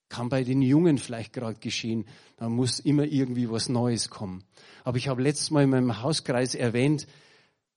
Kann 0.08 0.28
bei 0.28 0.42
den 0.42 0.62
Jungen 0.62 0.98
vielleicht 0.98 1.32
gerade 1.32 1.58
geschehen. 1.58 2.06
Da 2.36 2.48
muss 2.48 2.80
immer 2.80 3.04
irgendwie 3.04 3.50
was 3.50 3.68
Neues 3.68 4.10
kommen. 4.10 4.44
Aber 4.84 4.96
ich 4.96 5.08
habe 5.08 5.22
letztes 5.22 5.50
Mal 5.50 5.64
in 5.64 5.70
meinem 5.70 6.02
Hauskreis 6.02 6.54
erwähnt, 6.54 7.06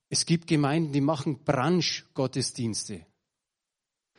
es 0.08 0.26
gibt 0.26 0.46
Gemeinden, 0.46 0.92
die 0.92 1.00
machen 1.00 1.44
Branch-Gottesdienste. 1.44 3.06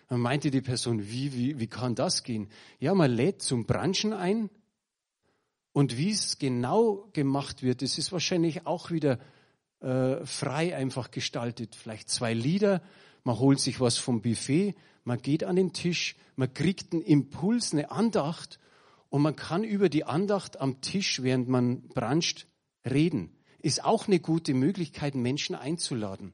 Dann 0.08 0.20
meinte 0.20 0.52
die 0.52 0.62
Person, 0.62 1.10
wie, 1.10 1.34
wie, 1.34 1.60
wie 1.60 1.68
kann 1.68 1.96
das 1.96 2.24
gehen? 2.24 2.50
Ja, 2.80 2.94
man 2.94 3.12
lädt 3.12 3.42
zum 3.42 3.66
Branchen 3.66 4.14
ein 4.14 4.50
und 5.74 5.98
wie 5.98 6.12
es 6.12 6.38
genau 6.38 7.10
gemacht 7.14 7.64
wird, 7.64 7.82
das 7.82 7.98
ist 7.98 8.12
wahrscheinlich 8.12 8.66
auch 8.66 8.92
wieder 8.92 9.20
äh, 9.82 10.26
frei 10.26 10.76
einfach 10.76 11.12
gestaltet. 11.12 11.76
Vielleicht 11.76 12.10
zwei 12.10 12.34
Lieder, 12.34 12.82
man 13.24 13.40
holt 13.40 13.60
sich 13.60 13.80
was 13.80 13.98
vom 13.98 14.22
Buffet, 14.22 14.76
man 15.04 15.22
geht 15.22 15.44
an 15.44 15.56
den 15.56 15.74
Tisch, 15.74 16.16
man 16.36 16.54
kriegt 16.54 16.94
einen 16.94 17.02
Impuls, 17.02 17.74
eine 17.74 17.92
Andacht 17.92 18.60
und 19.10 19.22
man 19.22 19.36
kann 19.36 19.64
über 19.64 19.90
die 19.90 20.04
Andacht 20.04 20.60
am 20.60 20.82
Tisch, 20.82 21.22
während 21.22 21.48
man 21.48 21.88
brancht, 21.90 22.48
reden. 22.86 23.32
Ist 23.60 23.84
auch 23.84 24.08
eine 24.08 24.20
gute 24.20 24.54
Möglichkeit, 24.54 25.16
Menschen 25.16 25.56
einzuladen. 25.56 26.34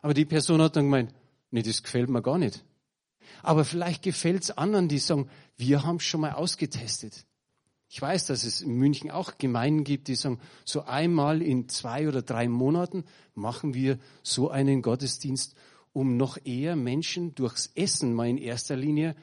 Aber 0.00 0.14
die 0.14 0.24
Person 0.24 0.60
hat 0.62 0.76
dann 0.76 0.84
gemeint, 0.84 1.14
nee, 1.50 1.62
das 1.62 1.82
gefällt 1.82 2.08
mir 2.08 2.22
gar 2.22 2.38
nicht. 2.38 2.64
Aber 3.42 3.64
vielleicht 3.64 4.02
gefällt 4.02 4.42
es 4.42 4.50
anderen, 4.50 4.88
die 4.88 4.98
sagen, 4.98 5.28
wir 5.56 5.84
haben 5.84 6.00
schon 6.00 6.20
mal 6.20 6.32
ausgetestet. 6.32 7.24
Ich 7.94 8.00
weiß, 8.00 8.24
dass 8.24 8.44
es 8.44 8.62
in 8.62 8.72
München 8.76 9.10
auch 9.10 9.36
Gemeinden 9.36 9.84
gibt, 9.84 10.08
die 10.08 10.14
sagen, 10.14 10.40
so 10.64 10.84
einmal 10.84 11.42
in 11.42 11.68
zwei 11.68 12.08
oder 12.08 12.22
drei 12.22 12.48
Monaten 12.48 13.04
machen 13.34 13.74
wir 13.74 13.98
so 14.22 14.48
einen 14.48 14.80
Gottesdienst, 14.80 15.54
um 15.92 16.16
noch 16.16 16.38
eher 16.42 16.74
Menschen 16.74 17.34
durchs 17.34 17.70
Essen 17.74 18.14
mal 18.14 18.30
in 18.30 18.38
erster 18.38 18.76
Linie 18.76 19.14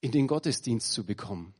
in 0.00 0.10
den 0.10 0.26
Gottesdienst 0.26 0.90
zu 0.90 1.04
bekommen. 1.04 1.52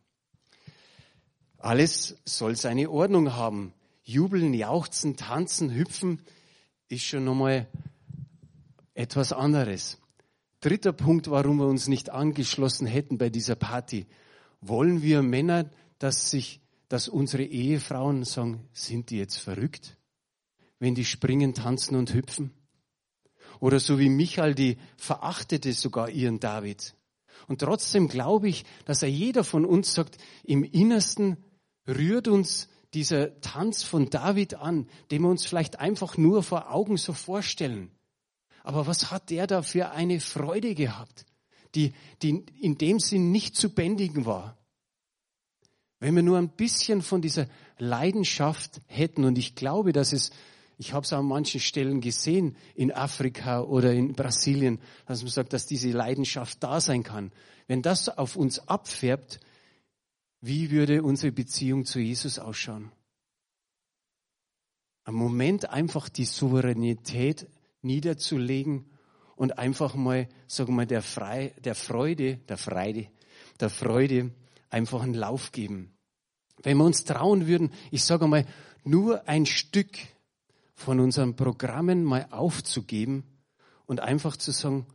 Alles 1.58 2.16
soll 2.25 2.56
seine 2.56 2.88
Ordnung 2.88 3.35
haben. 3.35 3.75
Jubeln, 4.02 4.54
jauchzen, 4.54 5.18
tanzen, 5.18 5.75
hüpfen 5.75 6.23
ist 6.88 7.04
schon 7.04 7.25
nochmal 7.25 7.68
etwas 8.94 9.35
anderes. 9.35 9.99
Dritter 10.61 10.94
Punkt, 10.94 11.28
warum 11.30 11.58
wir 11.58 11.66
uns 11.66 11.88
nicht 11.88 12.08
angeschlossen 12.08 12.87
hätten 12.87 13.18
bei 13.18 13.28
dieser 13.28 13.54
Party. 13.54 14.06
Wollen 14.62 15.02
wir 15.02 15.20
Männer, 15.20 15.68
dass 15.98 16.30
sich, 16.30 16.60
dass 16.88 17.08
unsere 17.08 17.44
Ehefrauen 17.44 18.24
sagen, 18.24 18.68
sind 18.72 19.10
die 19.10 19.18
jetzt 19.18 19.38
verrückt? 19.38 19.96
Wenn 20.78 20.94
die 20.94 21.04
springen, 21.04 21.54
tanzen 21.54 21.96
und 21.96 22.12
hüpfen? 22.12 22.52
Oder 23.60 23.80
so 23.80 23.98
wie 23.98 24.10
Michael, 24.10 24.54
die 24.54 24.76
verachtete 24.96 25.72
sogar 25.72 26.10
ihren 26.10 26.40
David. 26.40 26.94
Und 27.48 27.60
trotzdem 27.60 28.08
glaube 28.08 28.48
ich, 28.48 28.64
dass 28.84 29.02
er 29.02 29.08
jeder 29.08 29.44
von 29.44 29.64
uns 29.64 29.94
sagt, 29.94 30.18
im 30.44 30.64
Innersten 30.64 31.36
rührt 31.86 32.28
uns 32.28 32.68
dieser 32.94 33.40
Tanz 33.40 33.82
von 33.82 34.11
David 34.11 34.54
an, 34.54 34.88
den 35.11 35.22
wir 35.22 35.28
uns 35.28 35.44
vielleicht 35.44 35.78
einfach 35.78 36.16
nur 36.16 36.42
vor 36.42 36.72
Augen 36.72 36.96
so 36.96 37.12
vorstellen. 37.12 37.90
Aber 38.62 38.87
was 38.87 39.11
hat 39.11 39.30
der 39.30 39.46
da 39.46 39.62
für 39.62 39.90
eine 39.90 40.18
Freude 40.20 40.74
gehabt, 40.74 41.24
die, 41.74 41.92
die 42.22 42.44
in 42.61 42.78
dem 42.78 42.98
Sinn 42.98 43.30
nicht 43.30 43.54
zu 43.54 43.74
bändigen 43.74 44.26
war? 44.26 44.56
Wenn 46.07 46.14
wir 46.14 46.23
nur 46.23 46.38
ein 46.38 46.51
bisschen 46.51 47.03
von 47.03 47.21
dieser 47.21 47.49
Leidenschaft 47.79 48.81
hätten, 48.87 49.25
und 49.25 49.37
ich 49.38 49.57
glaube, 49.57 49.92
dass 49.92 50.12
es, 50.12 50.31
ich 50.79 50.92
habe 50.92 51.03
es 51.03 51.12
an 51.12 51.27
manchen 51.27 51.59
Stellen 51.59 52.01
gesehen, 52.01 52.55
in 52.77 52.92
Afrika 52.92 53.62
oder 53.62 53.92
in 53.92 54.12
Brasilien, 54.12 54.79
dass 55.07 55.23
man 55.23 55.33
sagt, 55.33 55.53
dass 55.53 55.66
diese 55.66 55.90
Leidenschaft 55.90 56.62
da 56.62 56.81
sein 56.81 57.03
kann. 57.03 57.33
Wenn 57.66 57.83
das 57.83 58.09
auf 58.09 58.37
uns 58.37 58.69
abfärbt, 58.69 59.40
wie 60.40 60.71
würde 60.71 61.03
unsere 61.03 61.33
Beziehung 61.33 61.85
zu 61.85 61.99
Jesus 61.99 62.38
ausschauen? 62.38 62.92
Am 65.03 65.16
Moment 65.16 65.71
einfach 65.71 66.09
die 66.09 66.25
Souveränität 66.25 67.49
niederzulegen 67.83 68.92
und 69.35 69.59
einfach 69.59 69.97
mal, 69.97 70.29
sagen 70.47 70.69
wir 70.69 70.77
mal, 70.77 70.87
der, 70.87 71.03
Frei, 71.03 71.53
der 71.64 71.75
Freude, 71.75 72.37
der 72.49 72.59
Freude, 72.59 73.09
der 73.59 73.71
Freude 73.71 74.31
einfach 74.71 75.03
einen 75.03 75.14
Lauf 75.14 75.51
geben. 75.51 75.95
Wenn 76.62 76.79
wir 76.79 76.85
uns 76.85 77.05
trauen 77.05 77.47
würden, 77.47 77.71
ich 77.90 78.05
sage 78.05 78.27
mal, 78.27 78.47
nur 78.85 79.29
ein 79.29 79.47
Stück 79.47 79.97
von 80.75 81.01
unseren 81.01 81.37
Programmen 81.37 82.05
mal 82.05 82.27
aufzugeben 82.31 83.25
und 83.87 84.01
einfach 84.01 84.37
zu 84.37 84.53
sagen, 84.53 84.87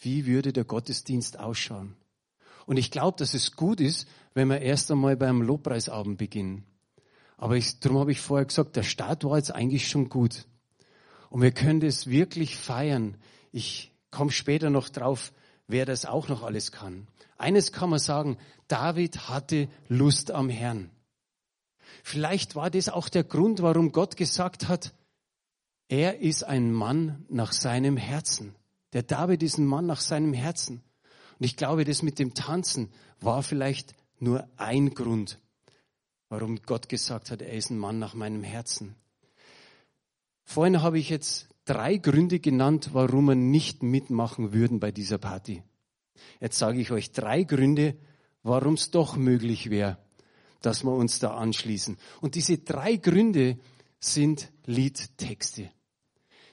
wie 0.00 0.26
würde 0.26 0.52
der 0.52 0.64
Gottesdienst 0.64 1.38
ausschauen? 1.38 1.96
Und 2.66 2.76
ich 2.76 2.90
glaube, 2.90 3.18
dass 3.18 3.34
es 3.34 3.52
gut 3.52 3.80
ist, 3.80 4.08
wenn 4.34 4.48
wir 4.48 4.60
erst 4.60 4.90
einmal 4.90 5.16
beim 5.16 5.40
Lobpreisabend 5.40 6.18
beginnen. 6.18 6.64
Aber 7.36 7.56
ich, 7.56 7.80
darum 7.80 7.98
habe 7.98 8.12
ich 8.12 8.20
vorher 8.20 8.46
gesagt, 8.46 8.76
der 8.76 8.82
Start 8.82 9.24
war 9.24 9.36
jetzt 9.36 9.54
eigentlich 9.54 9.88
schon 9.88 10.08
gut. 10.08 10.46
Und 11.30 11.42
wir 11.42 11.52
können 11.52 11.80
das 11.80 12.08
wirklich 12.08 12.56
feiern. 12.56 13.16
Ich 13.52 13.92
komme 14.10 14.30
später 14.30 14.70
noch 14.70 14.88
drauf, 14.88 15.32
wer 15.68 15.86
das 15.86 16.06
auch 16.06 16.28
noch 16.28 16.42
alles 16.42 16.72
kann. 16.72 17.06
Eines 17.38 17.72
kann 17.72 17.90
man 17.90 17.98
sagen, 17.98 18.38
David 18.68 19.28
hatte 19.28 19.68
Lust 19.88 20.30
am 20.30 20.48
Herrn. 20.48 20.90
Vielleicht 22.02 22.54
war 22.56 22.70
das 22.70 22.88
auch 22.88 23.08
der 23.08 23.24
Grund, 23.24 23.62
warum 23.62 23.92
Gott 23.92 24.16
gesagt 24.16 24.68
hat, 24.68 24.94
er 25.88 26.20
ist 26.20 26.44
ein 26.44 26.72
Mann 26.72 27.24
nach 27.28 27.52
seinem 27.52 27.96
Herzen. 27.96 28.54
Der 28.92 29.02
David 29.02 29.42
ist 29.42 29.58
ein 29.58 29.66
Mann 29.66 29.86
nach 29.86 30.00
seinem 30.00 30.32
Herzen. 30.32 30.82
Und 31.38 31.44
ich 31.44 31.56
glaube, 31.56 31.84
das 31.84 32.02
mit 32.02 32.18
dem 32.18 32.34
Tanzen 32.34 32.90
war 33.20 33.42
vielleicht 33.42 33.94
nur 34.18 34.48
ein 34.56 34.94
Grund, 34.94 35.38
warum 36.28 36.62
Gott 36.62 36.88
gesagt 36.88 37.30
hat, 37.30 37.42
er 37.42 37.52
ist 37.52 37.70
ein 37.70 37.78
Mann 37.78 37.98
nach 37.98 38.14
meinem 38.14 38.42
Herzen. 38.42 38.96
Vorhin 40.44 40.82
habe 40.82 40.98
ich 40.98 41.10
jetzt 41.10 41.48
drei 41.66 41.98
Gründe 41.98 42.40
genannt, 42.40 42.90
warum 42.94 43.26
wir 43.26 43.34
nicht 43.34 43.82
mitmachen 43.82 44.54
würden 44.54 44.80
bei 44.80 44.90
dieser 44.92 45.18
Party. 45.18 45.62
Jetzt 46.40 46.58
sage 46.58 46.80
ich 46.80 46.90
euch 46.90 47.12
drei 47.12 47.42
Gründe, 47.42 47.96
warum 48.42 48.74
es 48.74 48.90
doch 48.90 49.16
möglich 49.16 49.68
wäre, 49.68 49.98
dass 50.62 50.84
wir 50.84 50.92
uns 50.92 51.18
da 51.18 51.34
anschließen. 51.34 51.98
Und 52.20 52.34
diese 52.36 52.58
drei 52.58 52.96
Gründe 52.96 53.58
sind 53.98 54.50
Liedtexte. 54.64 55.70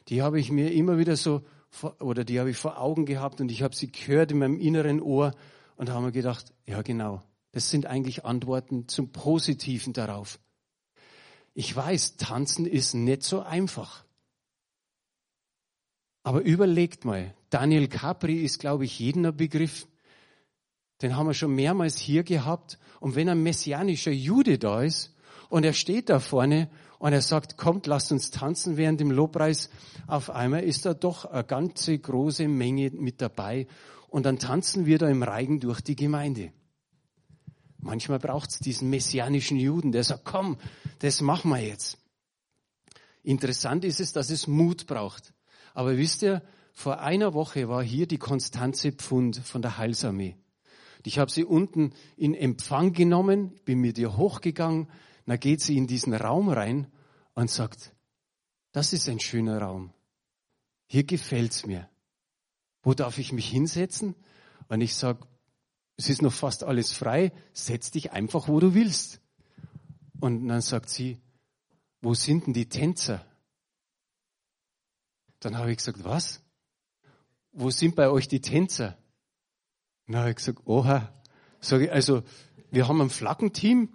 Die 0.09 0.21
habe 0.21 0.39
ich 0.39 0.51
mir 0.51 0.73
immer 0.73 0.97
wieder 0.97 1.15
so, 1.15 1.43
oder 1.99 2.25
die 2.25 2.39
habe 2.39 2.49
ich 2.49 2.57
vor 2.57 2.79
Augen 2.79 3.05
gehabt 3.05 3.39
und 3.39 3.51
ich 3.51 3.61
habe 3.61 3.75
sie 3.75 3.91
gehört 3.91 4.31
in 4.31 4.39
meinem 4.39 4.59
inneren 4.59 5.01
Ohr 5.01 5.33
und 5.77 5.89
habe 5.89 6.07
mir 6.07 6.11
gedacht, 6.11 6.53
ja 6.65 6.81
genau, 6.81 7.23
das 7.51 7.69
sind 7.69 7.85
eigentlich 7.85 8.25
Antworten 8.25 8.87
zum 8.87 9.11
Positiven 9.11 9.93
darauf. 9.93 10.39
Ich 11.53 11.75
weiß, 11.75 12.17
tanzen 12.17 12.65
ist 12.65 12.95
nicht 12.95 13.23
so 13.23 13.41
einfach. 13.41 14.03
Aber 16.23 16.41
überlegt 16.41 17.05
mal, 17.05 17.33
Daniel 17.49 17.87
Capri 17.87 18.43
ist, 18.43 18.59
glaube 18.59 18.85
ich, 18.85 18.97
jedem 18.97 19.25
ein 19.25 19.35
Begriff. 19.35 19.87
Den 21.01 21.17
haben 21.17 21.27
wir 21.27 21.33
schon 21.33 21.53
mehrmals 21.53 21.97
hier 21.97 22.23
gehabt. 22.23 22.79
Und 23.01 23.15
wenn 23.15 23.27
ein 23.27 23.43
messianischer 23.43 24.11
Jude 24.11 24.57
da 24.57 24.81
ist 24.81 25.13
und 25.49 25.65
er 25.65 25.73
steht 25.73 26.09
da 26.09 26.19
vorne 26.19 26.69
und 26.97 27.11
er 27.11 27.21
sagt, 27.21 27.57
kommt, 27.57 27.85
lasst 27.87 28.13
uns 28.13 28.31
tanzen 28.31 28.77
während 28.77 29.01
dem 29.01 29.11
Lobpreis, 29.11 29.69
auf 30.07 30.29
einmal 30.29 30.63
ist 30.63 30.85
da 30.85 30.93
doch 30.93 31.25
eine 31.25 31.43
ganze 31.43 31.99
große 31.99 32.47
Menge 32.47 32.91
mit 32.91 33.21
dabei 33.21 33.67
und 34.07 34.25
dann 34.25 34.39
tanzen 34.39 34.85
wir 34.85 34.97
da 34.97 35.09
im 35.09 35.23
Reigen 35.23 35.59
durch 35.59 35.81
die 35.81 35.97
Gemeinde. 35.97 36.53
Manchmal 37.79 38.19
braucht 38.19 38.51
es 38.51 38.59
diesen 38.59 38.89
messianischen 38.89 39.57
Juden, 39.57 39.91
der 39.91 40.05
sagt, 40.05 40.23
komm, 40.23 40.57
das 40.99 41.19
machen 41.19 41.51
wir 41.51 41.59
jetzt. 41.59 41.97
Interessant 43.23 43.83
ist 43.83 43.99
es, 43.99 44.13
dass 44.13 44.29
es 44.29 44.47
Mut 44.47 44.87
braucht. 44.87 45.33
Aber 45.73 45.97
wisst 45.97 46.21
ihr, 46.21 46.41
vor 46.73 46.99
einer 46.99 47.33
Woche 47.33 47.69
war 47.69 47.83
hier 47.83 48.07
die 48.07 48.17
Konstanze 48.17 48.91
Pfund 48.91 49.37
von 49.37 49.61
der 49.61 49.77
Heilsarmee. 49.77 50.37
Ich 51.05 51.19
habe 51.19 51.31
sie 51.31 51.43
unten 51.43 51.93
in 52.15 52.33
Empfang 52.33 52.93
genommen, 52.93 53.53
bin 53.65 53.79
mit 53.79 53.97
ihr 53.97 54.17
hochgegangen, 54.17 54.87
dann 55.25 55.39
geht 55.39 55.61
sie 55.61 55.77
in 55.77 55.87
diesen 55.87 56.13
Raum 56.13 56.49
rein 56.49 56.87
und 57.33 57.49
sagt, 57.49 57.93
das 58.71 58.93
ist 58.93 59.07
ein 59.09 59.19
schöner 59.19 59.59
Raum. 59.59 59.93
Hier 60.87 61.03
gefällt's 61.03 61.65
mir. 61.65 61.89
Wo 62.81 62.93
darf 62.93 63.17
ich 63.17 63.31
mich 63.31 63.49
hinsetzen? 63.49 64.15
Und 64.67 64.81
ich 64.81 64.95
sage, 64.95 65.25
es 65.95 66.09
ist 66.09 66.21
noch 66.21 66.33
fast 66.33 66.63
alles 66.63 66.91
frei, 66.91 67.31
setz 67.53 67.91
dich 67.91 68.11
einfach, 68.11 68.47
wo 68.47 68.59
du 68.59 68.73
willst. 68.73 69.21
Und 70.19 70.47
dann 70.47 70.61
sagt 70.61 70.89
sie, 70.89 71.19
wo 72.01 72.13
sind 72.13 72.47
denn 72.47 72.53
die 72.53 72.67
Tänzer? 72.67 73.25
Dann 75.43 75.57
habe 75.57 75.71
ich 75.71 75.77
gesagt, 75.77 76.03
was? 76.03 76.41
Wo 77.51 77.69
sind 77.69 77.95
bei 77.95 78.09
euch 78.09 78.27
die 78.27 78.41
Tänzer? 78.41 78.97
Dann 80.07 80.17
habe 80.17 80.29
ich 80.31 80.37
gesagt, 80.37 80.61
oha. 80.65 81.13
Sag 81.59 81.81
ich, 81.81 81.91
also, 81.91 82.23
wir 82.71 82.87
haben 82.87 83.01
ein 83.01 83.09
Flaggenteam 83.09 83.89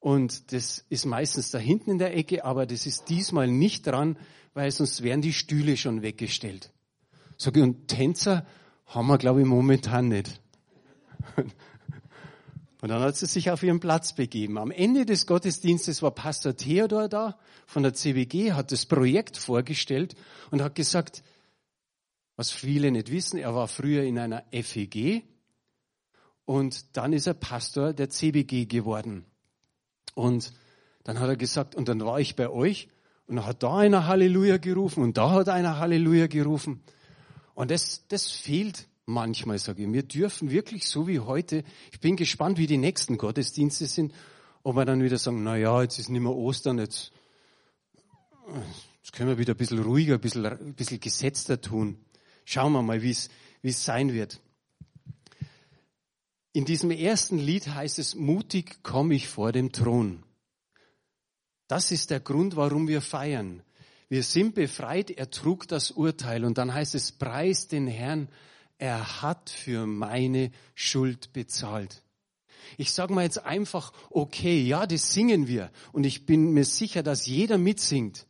und 0.00 0.52
das 0.52 0.84
ist 0.88 1.06
meistens 1.06 1.50
da 1.50 1.58
hinten 1.58 1.92
in 1.92 1.98
der 1.98 2.16
Ecke, 2.16 2.44
aber 2.44 2.66
das 2.66 2.86
ist 2.86 3.08
diesmal 3.08 3.46
nicht 3.46 3.86
dran, 3.86 4.18
weil 4.54 4.70
sonst 4.70 5.02
wären 5.02 5.20
die 5.20 5.32
Stühle 5.32 5.76
schon 5.76 6.02
weggestellt. 6.02 6.72
Sag 7.36 7.56
ich, 7.56 7.62
und 7.62 7.88
Tänzer 7.88 8.46
haben 8.86 9.08
wir, 9.08 9.18
glaube 9.18 9.40
ich, 9.40 9.46
momentan 9.46 10.08
nicht. 10.08 10.40
Und 12.86 12.90
dann 12.90 13.02
hat 13.02 13.16
sie 13.16 13.26
sich 13.26 13.50
auf 13.50 13.64
ihren 13.64 13.80
Platz 13.80 14.12
begeben. 14.12 14.58
Am 14.58 14.70
Ende 14.70 15.04
des 15.04 15.26
Gottesdienstes 15.26 16.02
war 16.02 16.12
Pastor 16.12 16.56
Theodor 16.56 17.08
da 17.08 17.36
von 17.66 17.82
der 17.82 17.94
CWG, 17.94 18.52
hat 18.52 18.70
das 18.70 18.86
Projekt 18.86 19.36
vorgestellt 19.36 20.14
und 20.52 20.62
hat 20.62 20.76
gesagt, 20.76 21.24
was 22.36 22.52
viele 22.52 22.92
nicht 22.92 23.10
wissen, 23.10 23.40
er 23.40 23.56
war 23.56 23.66
früher 23.66 24.04
in 24.04 24.20
einer 24.20 24.44
FEG 24.52 25.24
und 26.44 26.96
dann 26.96 27.12
ist 27.12 27.26
er 27.26 27.34
Pastor 27.34 27.92
der 27.92 28.08
CBG 28.08 28.66
geworden. 28.66 29.24
Und 30.14 30.52
dann 31.02 31.18
hat 31.18 31.28
er 31.28 31.36
gesagt, 31.36 31.74
und 31.74 31.88
dann 31.88 31.98
war 32.04 32.20
ich 32.20 32.36
bei 32.36 32.48
euch 32.48 32.86
und 33.26 33.34
dann 33.34 33.46
hat 33.46 33.64
da 33.64 33.78
einer 33.78 34.06
Halleluja 34.06 34.58
gerufen 34.58 35.02
und 35.02 35.16
da 35.16 35.32
hat 35.32 35.48
einer 35.48 35.80
Halleluja 35.80 36.28
gerufen. 36.28 36.84
Und 37.56 37.72
das, 37.72 38.06
das 38.06 38.30
fehlt 38.30 38.86
manchmal, 39.06 39.58
sage 39.58 39.84
ich. 39.84 39.92
Wir 39.92 40.02
dürfen 40.02 40.50
wirklich 40.50 40.86
so 40.86 41.08
wie 41.08 41.20
heute, 41.20 41.64
ich 41.92 42.00
bin 42.00 42.16
gespannt, 42.16 42.58
wie 42.58 42.66
die 42.66 42.76
nächsten 42.76 43.16
Gottesdienste 43.16 43.86
sind, 43.86 44.12
ob 44.62 44.76
wir 44.76 44.84
dann 44.84 45.02
wieder 45.02 45.16
sagen, 45.16 45.42
na 45.44 45.56
ja, 45.56 45.80
jetzt 45.82 45.98
ist 45.98 46.08
nicht 46.08 46.20
mehr 46.20 46.34
Ostern, 46.34 46.78
jetzt, 46.78 47.12
jetzt 49.02 49.12
können 49.12 49.30
wir 49.30 49.38
wieder 49.38 49.54
ein 49.54 49.56
bisschen 49.56 49.78
ruhiger, 49.78 50.14
ein 50.14 50.20
bisschen, 50.20 50.44
ein 50.44 50.74
bisschen 50.74 51.00
gesetzter 51.00 51.60
tun. 51.60 52.04
Schauen 52.44 52.72
wir 52.72 52.82
mal, 52.82 53.00
wie 53.02 53.10
es, 53.10 53.30
wie 53.62 53.70
es 53.70 53.84
sein 53.84 54.12
wird. 54.12 54.40
In 56.52 56.64
diesem 56.64 56.90
ersten 56.90 57.38
Lied 57.38 57.68
heißt 57.68 57.98
es, 57.98 58.14
mutig 58.14 58.82
komme 58.82 59.14
ich 59.14 59.28
vor 59.28 59.52
dem 59.52 59.72
Thron. 59.72 60.22
Das 61.68 61.90
ist 61.90 62.10
der 62.10 62.20
Grund, 62.20 62.56
warum 62.56 62.88
wir 62.88 63.00
feiern. 63.00 63.62
Wir 64.08 64.22
sind 64.22 64.54
befreit, 64.54 65.10
er 65.10 65.30
trug 65.30 65.66
das 65.68 65.90
Urteil. 65.90 66.44
Und 66.44 66.58
dann 66.58 66.72
heißt 66.72 66.94
es, 66.94 67.12
preis 67.12 67.66
den 67.68 67.88
Herrn, 67.88 68.28
er 68.78 69.22
hat 69.22 69.50
für 69.50 69.86
meine 69.86 70.50
Schuld 70.74 71.32
bezahlt. 71.32 72.02
Ich 72.76 72.92
sage 72.92 73.14
mal 73.14 73.22
jetzt 73.22 73.44
einfach, 73.44 73.92
okay, 74.10 74.60
ja, 74.60 74.86
das 74.86 75.12
singen 75.12 75.46
wir. 75.46 75.70
Und 75.92 76.04
ich 76.04 76.26
bin 76.26 76.52
mir 76.52 76.64
sicher, 76.64 77.02
dass 77.02 77.26
jeder 77.26 77.58
mitsingt. 77.58 78.26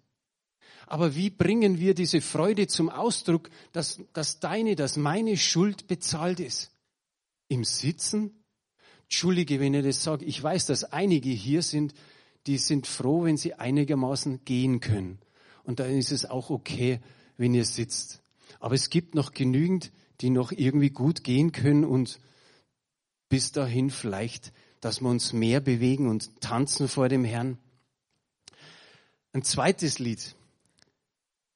Aber 0.86 1.16
wie 1.16 1.30
bringen 1.30 1.80
wir 1.80 1.94
diese 1.94 2.20
Freude 2.20 2.68
zum 2.68 2.90
Ausdruck, 2.90 3.50
dass, 3.72 4.00
dass 4.12 4.38
deine, 4.38 4.76
dass 4.76 4.96
meine 4.96 5.36
Schuld 5.36 5.88
bezahlt 5.88 6.38
ist? 6.38 6.70
Im 7.48 7.64
Sitzen? 7.64 8.44
Entschuldige, 9.04 9.58
wenn 9.58 9.74
ich 9.74 9.84
das 9.84 10.02
sage. 10.02 10.24
Ich 10.24 10.40
weiß, 10.40 10.66
dass 10.66 10.84
einige 10.84 11.30
hier 11.30 11.62
sind, 11.62 11.94
die 12.46 12.58
sind 12.58 12.86
froh, 12.86 13.24
wenn 13.24 13.36
sie 13.36 13.54
einigermaßen 13.54 14.44
gehen 14.44 14.78
können. 14.78 15.18
Und 15.64 15.80
dann 15.80 15.90
ist 15.90 16.12
es 16.12 16.24
auch 16.24 16.50
okay, 16.50 17.00
wenn 17.36 17.54
ihr 17.54 17.64
sitzt. 17.64 18.22
Aber 18.60 18.74
es 18.76 18.90
gibt 18.90 19.16
noch 19.16 19.32
genügend, 19.32 19.90
die 20.20 20.30
noch 20.30 20.52
irgendwie 20.52 20.90
gut 20.90 21.24
gehen 21.24 21.52
können 21.52 21.84
und 21.84 22.20
bis 23.28 23.52
dahin 23.52 23.90
vielleicht, 23.90 24.52
dass 24.80 25.00
wir 25.00 25.08
uns 25.08 25.32
mehr 25.32 25.60
bewegen 25.60 26.08
und 26.08 26.40
tanzen 26.40 26.88
vor 26.88 27.08
dem 27.08 27.24
Herrn. 27.24 27.58
Ein 29.32 29.42
zweites 29.42 29.98
Lied, 29.98 30.34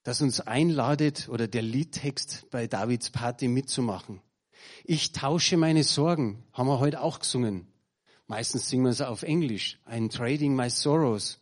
das 0.03 0.21
uns 0.21 0.41
einladet 0.41 1.29
oder 1.29 1.47
der 1.47 1.63
Liedtext 1.63 2.47
bei 2.51 2.67
Davids 2.67 3.11
Party 3.11 3.49
mitzumachen. 3.49 4.21
Ich 4.85 5.13
tausche 5.13 5.57
meine 5.57 5.85
Sorgen, 5.85 6.43
haben 6.53 6.69
wir 6.69 6.81
heute 6.81 7.01
auch 7.01 7.21
gesungen. 7.21 7.67
Meistens 8.27 8.69
singen 8.69 8.85
wir 8.85 8.91
es 8.91 9.01
auf 9.01 9.23
Englisch. 9.23 9.79
I'm 9.87 10.11
trading 10.11 10.55
my 10.55 10.71
sorrows. 10.71 11.39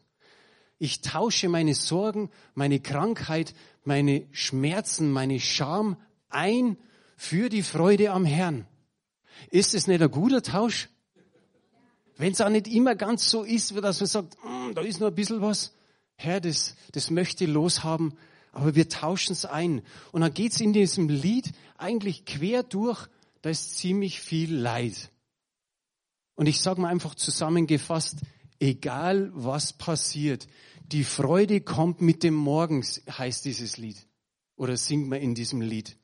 Ich 0.79 1.01
tausche 1.01 1.49
meine 1.49 1.75
Sorgen, 1.75 2.31
meine 2.55 2.81
Krankheit, 2.81 3.55
meine 3.85 4.27
Schmerzen, 4.31 5.11
meine 5.11 5.41
Scham 5.41 5.97
ein 6.29 6.77
für 7.19 7.49
die 7.49 7.65
Freude 7.65 8.13
am 8.13 8.25
Herrn. 8.25 8.65
Ist 9.51 9.75
es 9.75 9.89
nicht 9.89 10.01
ein 10.01 10.11
guter 10.11 10.41
Tausch? 10.41 10.89
Wenn 12.17 12.33
es 12.33 12.41
auch 12.41 12.49
nicht 12.49 12.69
immer 12.69 12.95
ganz 12.95 13.29
so 13.29 13.43
ist, 13.43 13.77
dass 13.77 14.01
man 14.01 14.07
sagt, 14.07 14.37
mm, 14.45 14.75
da 14.75 14.83
ist 14.83 15.01
noch 15.01 15.09
ein 15.09 15.15
bisschen 15.15 15.43
was, 15.43 15.75
Herr, 16.15 16.41
das, 16.41 16.77
das 16.93 17.11
möchte 17.11 17.45
ich 17.45 17.51
loshaben, 17.51 18.17
aber 18.53 18.77
wir 18.77 18.89
tauschen 18.89 19.33
es 19.33 19.45
ein. 19.45 19.83
Und 20.13 20.21
dann 20.21 20.33
geht's 20.33 20.61
in 20.61 20.73
diesem 20.73 21.09
Lied 21.09 21.53
eigentlich 21.77 22.25
quer 22.25 22.63
durch, 22.63 23.09
da 23.43 23.51
ist 23.51 23.77
ziemlich 23.77 24.21
viel 24.21 24.55
Leid. 24.55 25.11
Und 26.37 26.47
ich 26.47 26.61
sage 26.61 26.81
mal 26.81 26.89
einfach 26.89 27.17
zusammengefasst, 27.17 28.19
egal 28.61 29.33
was 29.35 29.73
passiert, 29.73 30.47
die 30.87 31.05
Freude 31.05 31.61
kommt 31.61 32.01
mit 32.01 32.23
dem 32.23 32.35
Morgens, 32.35 33.03
heißt 33.11 33.45
dieses 33.45 33.77
Lied. 33.77 34.07
Oder 34.55 34.77
singt 34.77 35.09
man 35.09 35.21
in 35.21 35.35
diesem 35.35 35.61
Lied. 35.61 35.98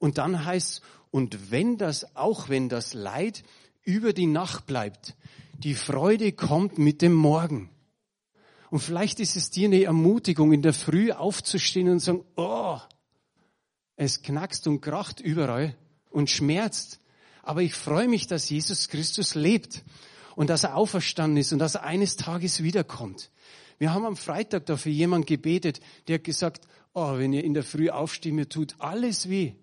Und 0.00 0.18
dann 0.18 0.44
heißt, 0.44 0.82
und 1.12 1.52
wenn 1.52 1.78
das, 1.78 2.16
auch 2.16 2.48
wenn 2.48 2.68
das 2.68 2.94
Leid 2.94 3.44
über 3.84 4.12
die 4.12 4.26
Nacht 4.26 4.66
bleibt, 4.66 5.14
die 5.58 5.74
Freude 5.74 6.32
kommt 6.32 6.78
mit 6.78 7.02
dem 7.02 7.12
Morgen. 7.12 7.70
Und 8.70 8.80
vielleicht 8.80 9.20
ist 9.20 9.36
es 9.36 9.50
dir 9.50 9.68
eine 9.68 9.82
Ermutigung, 9.82 10.52
in 10.52 10.62
der 10.62 10.72
Früh 10.72 11.12
aufzustehen 11.12 11.88
und 11.88 12.00
zu 12.00 12.06
sagen, 12.06 12.24
oh, 12.36 12.78
es 13.96 14.22
knackst 14.22 14.66
und 14.66 14.80
kracht 14.80 15.20
überall 15.20 15.76
und 16.10 16.30
schmerzt. 16.30 17.00
Aber 17.42 17.62
ich 17.62 17.74
freue 17.74 18.08
mich, 18.08 18.26
dass 18.26 18.48
Jesus 18.48 18.88
Christus 18.88 19.34
lebt 19.34 19.84
und 20.34 20.48
dass 20.48 20.64
er 20.64 20.76
auferstanden 20.76 21.36
ist 21.36 21.52
und 21.52 21.58
dass 21.58 21.74
er 21.74 21.82
eines 21.82 22.16
Tages 22.16 22.62
wiederkommt. 22.62 23.30
Wir 23.78 23.92
haben 23.92 24.06
am 24.06 24.16
Freitag 24.16 24.66
dafür 24.66 24.92
jemand 24.92 25.26
gebetet, 25.26 25.80
der 26.06 26.14
hat 26.16 26.24
gesagt, 26.24 26.66
oh, 26.94 27.18
wenn 27.18 27.32
ihr 27.32 27.44
in 27.44 27.54
der 27.54 27.64
Früh 27.64 27.90
aufsteht, 27.90 28.32
mir 28.32 28.48
tut 28.48 28.76
alles 28.78 29.28
weh. 29.28 29.54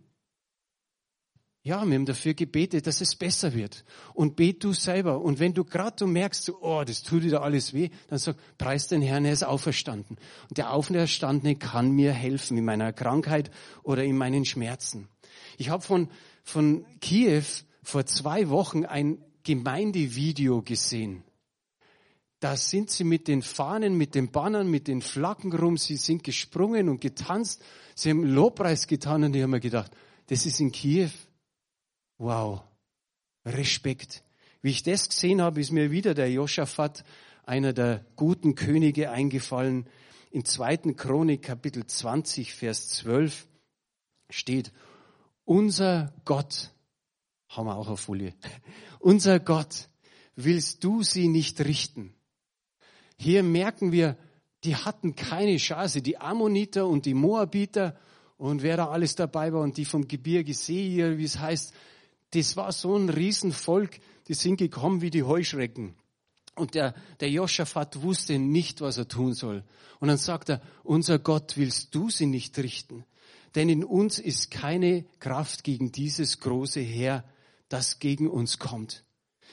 Ja, 1.67 1.85
wir 1.85 1.95
haben 1.95 2.05
dafür 2.05 2.33
gebetet, 2.33 2.87
dass 2.87 3.01
es 3.01 3.13
besser 3.13 3.53
wird. 3.53 3.83
Und 4.13 4.37
bet 4.37 4.63
du 4.63 4.71
selber. 4.71 5.19
Und 5.19 5.39
wenn 5.39 5.53
du 5.53 5.65
gerade 5.65 5.97
du 5.97 6.07
merkst, 6.07 6.49
oh, 6.61 6.85
das 6.85 7.03
tut 7.03 7.23
dir 7.23 7.31
da 7.31 7.39
alles 7.39 7.73
weh, 7.73 7.89
dann 8.07 8.19
sag, 8.19 8.37
preis 8.57 8.87
den 8.87 9.01
Herrn, 9.01 9.25
er 9.25 9.33
ist 9.33 9.43
auferstanden. 9.43 10.15
Und 10.49 10.57
der 10.57 10.71
Auferstandene 10.71 11.57
kann 11.57 11.91
mir 11.91 12.13
helfen 12.13 12.57
in 12.57 12.63
meiner 12.63 12.93
Krankheit 12.93 13.51
oder 13.83 14.05
in 14.05 14.15
meinen 14.15 14.45
Schmerzen. 14.45 15.09
Ich 15.57 15.69
habe 15.69 15.83
von, 15.83 16.07
von 16.41 16.85
Kiew 17.01 17.43
vor 17.83 18.05
zwei 18.05 18.47
Wochen 18.47 18.85
ein 18.85 19.17
Gemeindevideo 19.43 20.61
gesehen. 20.61 21.25
Da 22.39 22.55
sind 22.55 22.91
sie 22.91 23.03
mit 23.03 23.27
den 23.27 23.41
Fahnen, 23.41 23.97
mit 23.97 24.15
den 24.15 24.31
Bannern, 24.31 24.71
mit 24.71 24.87
den 24.87 25.01
Flaggen 25.01 25.51
rum, 25.51 25.75
sie 25.75 25.97
sind 25.97 26.23
gesprungen 26.23 26.87
und 26.87 27.01
getanzt, 27.01 27.61
sie 27.93 28.11
haben 28.11 28.23
Lobpreis 28.23 28.87
getan 28.87 29.25
und 29.25 29.35
ich 29.35 29.41
habe 29.41 29.51
mir 29.51 29.59
gedacht, 29.59 29.91
das 30.27 30.45
ist 30.45 30.61
in 30.61 30.71
Kiew. 30.71 31.09
Wow, 32.17 32.63
Respekt. 33.45 34.23
Wie 34.61 34.71
ich 34.71 34.81
das 34.81 35.09
gesehen 35.09 35.41
habe, 35.41 35.61
ist 35.61 35.71
mir 35.71 35.91
wieder 35.91 36.13
der 36.13 36.31
Josaphat, 36.31 37.03
einer 37.43 37.73
der 37.73 38.05
guten 38.15 38.55
Könige, 38.55 39.11
eingefallen. 39.11 39.87
In 40.31 40.43
2. 40.43 40.93
Chronik 40.93 41.43
Kapitel 41.43 41.85
20, 41.85 42.53
Vers 42.53 42.89
12 42.89 43.47
steht, 44.29 44.71
unser 45.45 46.13
Gott, 46.25 46.71
haben 47.49 47.67
wir 47.67 47.75
auch 47.75 47.87
auf 47.87 48.01
Folie, 48.01 48.33
unser 48.99 49.39
Gott, 49.39 49.87
willst 50.35 50.83
du 50.83 51.03
sie 51.03 51.27
nicht 51.27 51.61
richten? 51.61 52.13
Hier 53.19 53.43
merken 53.43 53.91
wir, 53.91 54.17
die 54.63 54.75
hatten 54.75 55.15
keine 55.15 55.57
Chance. 55.57 56.01
Die 56.01 56.17
Ammoniter 56.17 56.87
und 56.87 57.05
die 57.05 57.13
Moabiter 57.13 57.95
und 58.37 58.63
wer 58.63 58.77
da 58.77 58.89
alles 58.89 59.15
dabei 59.15 59.53
war 59.53 59.61
und 59.61 59.77
die 59.77 59.85
vom 59.85 60.07
Gebirge 60.07 60.53
Seir, 60.53 61.17
wie 61.17 61.23
es 61.23 61.39
heißt, 61.39 61.73
das 62.31 62.57
war 62.57 62.71
so 62.71 62.95
ein 62.95 63.09
Riesenvolk, 63.09 63.99
die 64.27 64.33
sind 64.33 64.57
gekommen 64.57 65.01
wie 65.01 65.09
die 65.09 65.23
Heuschrecken. 65.23 65.95
Und 66.55 66.73
der, 66.73 66.95
der 67.19 67.29
Joschafat 67.29 68.01
wusste 68.01 68.39
nicht, 68.39 68.81
was 68.81 68.97
er 68.97 69.07
tun 69.07 69.33
soll. 69.33 69.63
Und 69.99 70.07
dann 70.07 70.17
sagt 70.17 70.49
er, 70.49 70.61
unser 70.83 71.19
Gott, 71.19 71.55
willst 71.55 71.93
du 71.93 72.09
sie 72.09 72.25
nicht 72.25 72.57
richten? 72.57 73.05
Denn 73.55 73.69
in 73.69 73.83
uns 73.83 74.19
ist 74.19 74.51
keine 74.51 75.05
Kraft 75.19 75.63
gegen 75.63 75.91
dieses 75.91 76.39
große 76.39 76.79
Heer, 76.79 77.23
das 77.69 77.99
gegen 77.99 78.27
uns 78.29 78.59
kommt. 78.59 79.03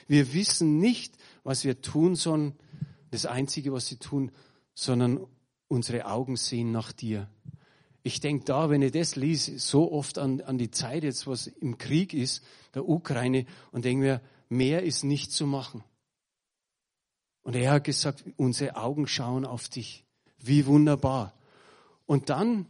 Wir 0.07 0.33
wissen 0.33 0.79
nicht, 0.79 1.15
was 1.43 1.63
wir 1.63 1.81
tun 1.81 2.15
sollen, 2.15 2.53
das 3.11 3.25
Einzige, 3.25 3.71
was 3.71 3.87
sie 3.87 3.97
tun, 3.97 4.31
sondern 4.73 5.25
unsere 5.67 6.05
Augen 6.05 6.37
sehen 6.37 6.71
nach 6.71 6.91
dir. 6.91 7.29
Ich 8.05 8.19
denke 8.19 8.45
da, 8.45 8.69
wenn 8.69 8.83
ich 8.83 8.91
das 8.91 9.15
lese, 9.15 9.57
so 9.57 9.91
oft 9.91 10.19
an, 10.19 10.39
an 10.41 10.59
die 10.59 10.69
Zeit 10.69 11.03
jetzt, 11.03 11.25
was 11.25 11.47
im 11.47 11.79
Krieg 11.79 12.13
ist, 12.13 12.43
der 12.75 12.87
Ukraine, 12.87 13.47
und 13.71 13.83
denke 13.83 14.03
mir, 14.03 14.21
mehr 14.47 14.83
ist 14.83 15.03
nicht 15.03 15.31
zu 15.31 15.47
machen. 15.47 15.83
Und 17.41 17.55
er 17.55 17.71
hat 17.71 17.85
gesagt, 17.85 18.23
unsere 18.37 18.75
Augen 18.75 19.07
schauen 19.07 19.43
auf 19.43 19.69
dich. 19.69 20.05
Wie 20.37 20.67
wunderbar. 20.67 21.33
Und 22.05 22.29
dann, 22.29 22.67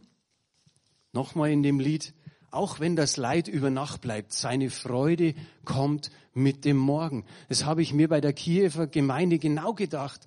nochmal 1.12 1.50
in 1.50 1.62
dem 1.62 1.80
Lied, 1.80 2.14
auch 2.50 2.80
wenn 2.80 2.96
das 2.96 3.18
Leid 3.18 3.46
über 3.46 3.68
Nacht 3.68 4.00
bleibt, 4.00 4.32
seine 4.32 4.70
Freude 4.70 5.34
kommt 5.66 6.10
mit 6.32 6.64
dem 6.64 6.78
Morgen. 6.78 7.26
Das 7.50 7.66
habe 7.66 7.82
ich 7.82 7.92
mir 7.92 8.08
bei 8.08 8.22
der 8.22 8.32
Kiewer 8.32 8.86
Gemeinde 8.86 9.38
genau 9.38 9.74
gedacht. 9.74 10.22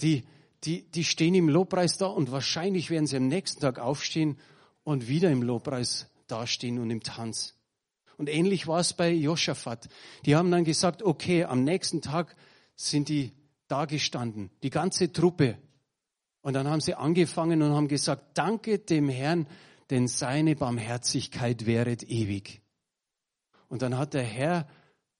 Die, 0.00 0.24
die, 0.64 0.90
die 0.90 1.04
stehen 1.04 1.34
im 1.34 1.50
Lobpreis 1.50 1.98
da 1.98 2.06
und 2.06 2.32
wahrscheinlich 2.32 2.88
werden 2.88 3.06
sie 3.06 3.18
am 3.18 3.28
nächsten 3.28 3.60
Tag 3.60 3.78
aufstehen 3.78 4.38
und 4.84 5.08
wieder 5.08 5.30
im 5.30 5.42
Lobpreis 5.42 6.08
dastehen 6.26 6.78
und 6.78 6.90
im 6.90 7.02
Tanz. 7.02 7.54
Und 8.16 8.28
ähnlich 8.28 8.66
war 8.66 8.80
es 8.80 8.92
bei 8.92 9.10
Josaphat. 9.10 9.88
Die 10.24 10.36
haben 10.36 10.50
dann 10.50 10.64
gesagt, 10.64 11.02
okay, 11.02 11.44
am 11.44 11.64
nächsten 11.64 12.00
Tag 12.00 12.36
sind 12.76 13.08
die 13.08 13.32
da 13.66 13.86
gestanden, 13.86 14.50
die 14.62 14.70
ganze 14.70 15.12
Truppe. 15.12 15.58
Und 16.42 16.52
dann 16.52 16.68
haben 16.68 16.80
sie 16.80 16.94
angefangen 16.94 17.62
und 17.62 17.72
haben 17.72 17.88
gesagt, 17.88 18.38
danke 18.38 18.78
dem 18.78 19.08
Herrn, 19.08 19.46
denn 19.90 20.06
seine 20.06 20.54
Barmherzigkeit 20.54 21.66
wäret 21.66 22.02
ewig. 22.04 22.62
Und 23.68 23.82
dann 23.82 23.96
hat 23.96 24.14
der 24.14 24.22
Herr 24.22 24.68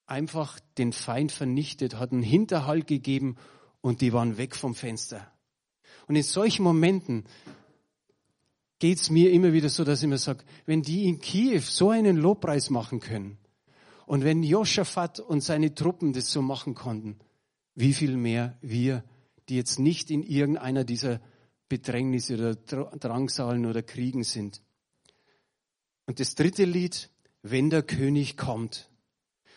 einfach 0.07 0.61
den 0.79 0.93
Feind 0.93 1.33
vernichtet, 1.33 1.97
hat 1.97 2.13
einen 2.13 2.23
Hinterhalt 2.23 2.87
gegeben 2.87 3.37
und 3.81 4.01
die 4.01 4.13
waren 4.13 4.37
weg 4.37 4.55
vom 4.55 4.75
Fenster. 4.75 5.27
Und 6.07 6.17
in 6.17 6.23
solchen 6.23 6.63
Momenten 6.63 7.25
geht's 8.85 9.09
mir 9.09 9.31
immer 9.31 9.55
wieder 9.55 9.71
so, 9.71 9.83
dass 9.83 10.03
ich 10.03 10.09
mir 10.11 10.19
sage, 10.19 10.45
wenn 10.67 10.83
die 10.83 11.09
in 11.09 11.19
Kiew 11.19 11.63
so 11.63 11.89
einen 11.89 12.19
Lobpreis 12.19 12.69
machen 12.69 13.01
können 13.01 13.39
und 14.05 14.25
wenn 14.25 14.43
Josaphat 14.43 15.21
und 15.21 15.41
seine 15.41 15.75
Truppen 15.75 16.13
das 16.13 16.31
so 16.31 16.43
machen 16.43 16.75
konnten, 16.75 17.19
wie 17.75 17.95
viel 17.95 18.19
mehr 18.19 18.59
wir, 18.61 19.03
die 19.49 19.57
jetzt 19.57 19.79
nicht 19.79 20.11
in 20.11 20.23
irgendeiner 20.23 20.85
dieser 20.85 21.23
Bedrängnisse 21.71 22.35
oder 22.35 22.57
Drangsalen 22.57 23.65
oder 23.65 23.83
Kriegen 23.83 24.23
sind. 24.23 24.61
Und 26.05 26.21
das 26.21 26.35
dritte 26.35 26.67
Lied, 26.67 27.09
wenn 27.41 27.71
der 27.71 27.85
König 27.85 28.37
kommt. 28.37 28.91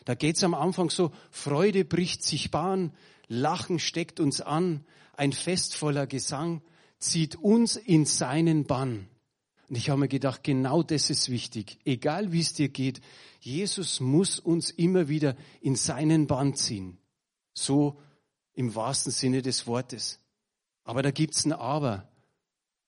Da 0.05 0.15
geht's 0.15 0.45
am 0.45 0.53
Anfang 0.53 0.89
so, 0.89 1.11
Freude 1.31 1.83
bricht 1.83 2.23
sich 2.23 2.49
Bahn, 2.49 2.93
Lachen 3.27 3.79
steckt 3.79 4.21
uns 4.21 4.39
an, 4.39 4.85
ein 5.17 5.33
Fest 5.33 5.75
voller 5.75 6.07
Gesang 6.07 6.61
zieht 6.99 7.35
uns 7.35 7.75
in 7.75 8.05
seinen 8.05 8.63
Bann. 8.63 9.09
Und 9.69 9.75
ich 9.75 9.89
habe 9.89 9.99
mir 9.99 10.07
gedacht, 10.07 10.43
genau 10.43 10.81
das 10.81 11.09
ist 11.09 11.29
wichtig. 11.29 11.79
Egal 11.83 12.31
wie 12.31 12.39
es 12.39 12.53
dir 12.53 12.69
geht, 12.69 13.01
Jesus 13.39 13.99
muss 13.99 14.39
uns 14.39 14.69
immer 14.69 15.09
wieder 15.09 15.35
in 15.61 15.75
seinen 15.75 16.27
Bann 16.27 16.55
ziehen. 16.55 16.97
So 17.53 17.99
im 18.53 18.75
wahrsten 18.75 19.11
Sinne 19.11 19.41
des 19.41 19.67
Wortes. 19.67 20.19
Aber 20.83 21.01
da 21.01 21.11
gibt's 21.11 21.45
ein 21.45 21.51
Aber. 21.51 22.09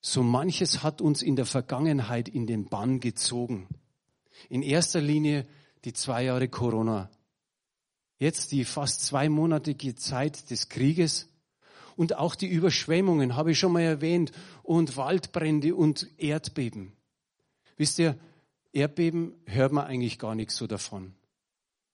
So 0.01 0.23
manches 0.23 0.81
hat 0.81 1.01
uns 1.01 1.21
in 1.21 1.35
der 1.35 1.45
Vergangenheit 1.45 2.29
in 2.29 2.47
den 2.47 2.69
Bann 2.69 3.01
gezogen. 3.01 3.67
In 4.47 4.63
erster 4.63 5.01
Linie 5.01 5.45
die 5.83 5.91
zwei 5.91 6.23
Jahre 6.23 6.47
Corona. 6.47 7.09
Jetzt 8.17 8.53
die 8.53 8.63
fast 8.63 9.01
zweimonatige 9.01 9.95
Zeit 9.95 10.49
des 10.49 10.69
Krieges 10.69 11.27
und 11.99 12.15
auch 12.15 12.35
die 12.35 12.47
Überschwemmungen, 12.47 13.35
habe 13.35 13.51
ich 13.51 13.59
schon 13.59 13.73
mal 13.73 13.81
erwähnt, 13.81 14.31
und 14.63 14.95
Waldbrände 14.95 15.75
und 15.75 16.07
Erdbeben. 16.17 16.93
Wisst 17.75 17.99
ihr, 17.99 18.17
Erdbeben 18.71 19.33
hört 19.45 19.73
man 19.73 19.85
eigentlich 19.85 20.17
gar 20.17 20.33
nichts 20.33 20.55
so 20.55 20.65
davon. 20.65 21.13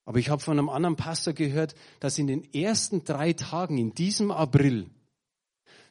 Aber 0.03 0.19
ich 0.19 0.29
habe 0.29 0.43
von 0.43 0.59
einem 0.59 0.69
anderen 0.69 0.95
Pastor 0.95 1.33
gehört, 1.33 1.73
dass 2.01 2.19
in 2.19 2.27
den 2.27 2.53
ersten 2.53 3.03
drei 3.03 3.33
Tagen 3.33 3.79
in 3.79 3.95
diesem 3.95 4.29
April 4.29 4.91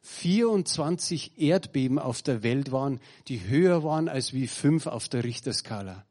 24 0.02 1.40
Erdbeben 1.40 1.98
auf 1.98 2.22
der 2.22 2.44
Welt 2.44 2.70
waren, 2.70 3.00
die 3.26 3.48
höher 3.48 3.82
waren 3.82 4.08
als 4.08 4.32
wie 4.32 4.46
fünf 4.46 4.86
auf 4.86 5.08
der 5.08 5.24
Richterskala. 5.24 6.06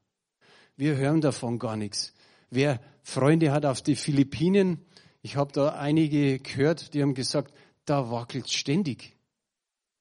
Wir 0.76 0.98
hören 0.98 1.22
davon 1.22 1.58
gar 1.58 1.78
nichts. 1.78 2.14
Wer 2.50 2.82
Freunde 3.02 3.54
hat 3.54 3.66
auf 3.66 3.82
die 3.82 3.96
Philippinen, 3.96 4.86
ich 5.26 5.38
habe 5.38 5.54
da 5.54 5.70
einige 5.70 6.40
gehört, 6.40 6.94
die 6.94 7.02
haben 7.02 7.14
gesagt, 7.14 7.54
da 7.86 8.12
wackelt 8.12 8.50
ständig. 8.50 9.16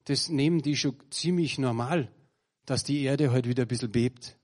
Das 0.05 0.29
nehmen 0.29 0.61
die 0.61 0.75
schon 0.75 0.95
ziemlich 1.09 1.57
normal, 1.57 2.11
dass 2.65 2.83
die 2.83 3.01
Erde 3.03 3.31
heute 3.31 3.49
wieder 3.49 3.63
ein 3.63 3.67
bisschen 3.67 3.91
bebt. 3.91 4.37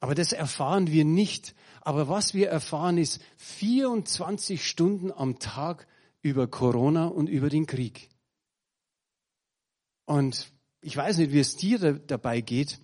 Aber 0.00 0.14
das 0.14 0.32
erfahren 0.32 0.88
wir 0.88 1.04
nicht. 1.04 1.54
Aber 1.80 2.08
was 2.08 2.34
wir 2.34 2.48
erfahren 2.48 2.98
ist 2.98 3.20
24 3.36 4.66
Stunden 4.66 5.12
am 5.12 5.38
Tag 5.38 5.86
über 6.22 6.46
Corona 6.46 7.06
und 7.06 7.28
über 7.28 7.48
den 7.48 7.66
Krieg. 7.66 8.08
Und 10.04 10.50
ich 10.80 10.96
weiß 10.96 11.18
nicht, 11.18 11.32
wie 11.32 11.40
es 11.40 11.56
dir 11.56 11.78
da, 11.78 11.92
dabei 11.92 12.40
geht. 12.40 12.80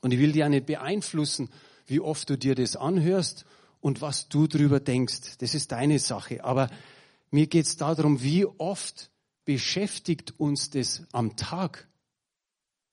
Und 0.00 0.12
ich 0.12 0.18
will 0.18 0.32
dir 0.32 0.46
auch 0.46 0.50
nicht 0.50 0.66
beeinflussen, 0.66 1.50
wie 1.86 2.00
oft 2.00 2.30
du 2.30 2.38
dir 2.38 2.54
das 2.54 2.76
anhörst 2.76 3.44
und 3.80 4.00
was 4.00 4.28
du 4.28 4.46
drüber 4.46 4.80
denkst. 4.80 5.38
Das 5.38 5.54
ist 5.54 5.72
deine 5.72 5.98
Sache. 5.98 6.44
Aber 6.44 6.70
mir 7.30 7.46
geht 7.46 7.66
es 7.66 7.76
darum, 7.76 8.22
wie 8.22 8.44
oft 8.44 9.10
beschäftigt 9.44 10.38
uns 10.38 10.70
das 10.70 11.06
am 11.12 11.36
Tag 11.36 11.88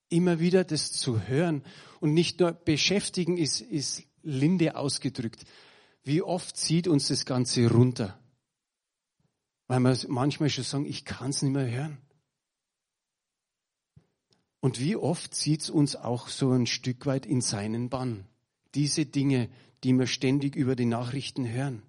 immer 0.08 0.40
wieder 0.40 0.64
das 0.64 0.92
zu 0.92 1.22
hören 1.22 1.62
und 2.00 2.14
nicht 2.14 2.40
nur 2.40 2.52
beschäftigen 2.52 3.36
ist, 3.36 3.60
ist 3.60 4.04
linde 4.22 4.76
ausgedrückt. 4.76 5.44
Wie 6.02 6.22
oft 6.22 6.56
zieht 6.56 6.88
uns 6.88 7.08
das 7.08 7.26
Ganze 7.26 7.70
runter? 7.70 8.18
Weil 9.66 9.80
wir 9.80 9.96
manchmal 10.08 10.48
schon 10.48 10.64
sagen, 10.64 10.86
ich 10.86 11.04
kann 11.04 11.30
es 11.30 11.42
nicht 11.42 11.52
mehr 11.52 11.70
hören. 11.70 11.98
Und 14.60 14.80
wie 14.80 14.96
oft 14.96 15.34
zieht 15.34 15.62
es 15.62 15.70
uns 15.70 15.94
auch 15.94 16.28
so 16.28 16.50
ein 16.52 16.66
Stück 16.66 17.06
weit 17.06 17.26
in 17.26 17.40
seinen 17.40 17.90
Bann? 17.90 18.26
Diese 18.74 19.06
Dinge, 19.06 19.48
die 19.84 19.92
wir 19.92 20.06
ständig 20.06 20.56
über 20.56 20.74
die 20.74 20.86
Nachrichten 20.86 21.48
hören. 21.48 21.82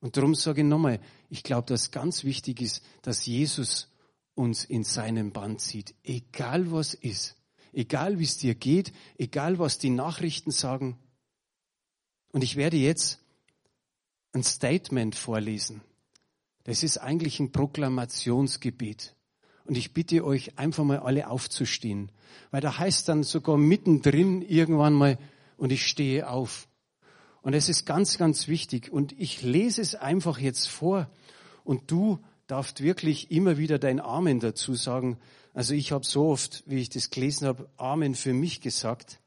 Und 0.00 0.16
darum 0.16 0.34
sage 0.34 0.60
ich 0.60 0.66
nochmal, 0.66 1.00
ich 1.30 1.42
glaube, 1.42 1.66
dass 1.66 1.90
ganz 1.90 2.24
wichtig 2.24 2.60
ist, 2.60 2.82
dass 3.02 3.26
Jesus 3.26 3.88
uns 4.34 4.64
in 4.64 4.84
seinen 4.84 5.32
Bann 5.32 5.58
zieht, 5.58 5.94
egal 6.04 6.70
was 6.70 6.94
ist, 6.94 7.36
egal 7.72 8.18
wie 8.18 8.24
es 8.24 8.36
dir 8.36 8.54
geht, 8.54 8.92
egal 9.16 9.58
was 9.58 9.78
die 9.78 9.90
Nachrichten 9.90 10.50
sagen. 10.50 10.98
Und 12.32 12.44
ich 12.44 12.56
werde 12.56 12.76
jetzt 12.76 13.20
ein 14.32 14.42
Statement 14.42 15.14
vorlesen. 15.14 15.80
Das 16.64 16.82
ist 16.82 16.98
eigentlich 16.98 17.40
ein 17.40 17.52
Proklamationsgebet. 17.52 19.14
Und 19.64 19.76
ich 19.76 19.94
bitte 19.94 20.24
euch 20.24 20.58
einfach 20.58 20.84
mal 20.84 20.98
alle 20.98 21.28
aufzustehen, 21.28 22.12
weil 22.50 22.60
da 22.60 22.78
heißt 22.78 23.08
dann 23.08 23.24
sogar 23.24 23.56
mittendrin 23.56 24.42
irgendwann 24.42 24.92
mal, 24.92 25.18
und 25.56 25.72
ich 25.72 25.86
stehe 25.86 26.28
auf. 26.28 26.68
Und 27.46 27.54
es 27.54 27.68
ist 27.68 27.86
ganz, 27.86 28.18
ganz 28.18 28.48
wichtig. 28.48 28.90
Und 28.90 29.12
ich 29.20 29.40
lese 29.40 29.80
es 29.80 29.94
einfach 29.94 30.40
jetzt 30.40 30.66
vor 30.66 31.08
und 31.62 31.92
du 31.92 32.18
darfst 32.48 32.82
wirklich 32.82 33.30
immer 33.30 33.56
wieder 33.56 33.78
dein 33.78 34.00
Amen 34.00 34.40
dazu 34.40 34.74
sagen. 34.74 35.16
Also 35.54 35.72
ich 35.72 35.92
habe 35.92 36.04
so 36.04 36.26
oft, 36.26 36.64
wie 36.66 36.80
ich 36.80 36.88
das 36.88 37.10
gelesen 37.10 37.46
habe, 37.46 37.70
Amen 37.76 38.16
für 38.16 38.32
mich 38.32 38.62
gesagt. 38.62 39.20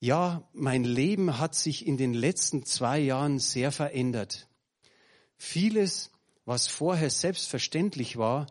Ja, 0.00 0.48
mein 0.52 0.82
Leben 0.82 1.38
hat 1.38 1.54
sich 1.54 1.86
in 1.86 1.96
den 1.96 2.12
letzten 2.12 2.66
zwei 2.66 2.98
Jahren 2.98 3.38
sehr 3.38 3.70
verändert. 3.70 4.48
Vieles, 5.36 6.10
was 6.44 6.66
vorher 6.66 7.08
selbstverständlich 7.08 8.16
war, 8.16 8.48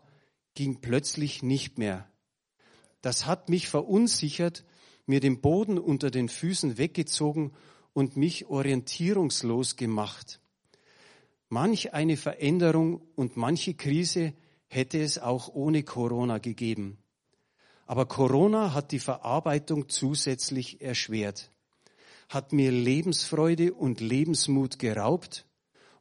ging 0.54 0.80
plötzlich 0.80 1.42
nicht 1.42 1.76
mehr. 1.76 2.08
Das 3.02 3.26
hat 3.26 3.50
mich 3.50 3.68
verunsichert, 3.68 4.64
mir 5.06 5.20
den 5.20 5.40
Boden 5.40 5.78
unter 5.78 6.10
den 6.10 6.28
Füßen 6.28 6.78
weggezogen 6.78 7.52
und 7.92 8.16
mich 8.16 8.46
orientierungslos 8.46 9.76
gemacht. 9.76 10.40
Manch 11.48 11.94
eine 11.94 12.16
Veränderung 12.16 13.02
und 13.14 13.36
manche 13.36 13.74
Krise 13.74 14.34
hätte 14.66 15.00
es 15.00 15.18
auch 15.18 15.48
ohne 15.48 15.82
Corona 15.82 16.38
gegeben. 16.38 16.98
Aber 17.86 18.06
Corona 18.06 18.72
hat 18.72 18.92
die 18.92 18.98
Verarbeitung 18.98 19.88
zusätzlich 19.88 20.80
erschwert, 20.80 21.50
hat 22.28 22.52
mir 22.52 22.72
Lebensfreude 22.72 23.74
und 23.74 24.00
Lebensmut 24.00 24.78
geraubt 24.78 25.46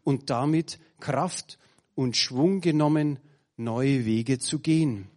und 0.03 0.29
damit 0.29 0.79
Kraft 0.99 1.59
und 1.93 2.15
Schwung 2.15 2.61
genommen, 2.61 3.19
neue 3.57 4.05
Wege 4.05 4.39
zu 4.39 4.59
gehen. 4.59 5.09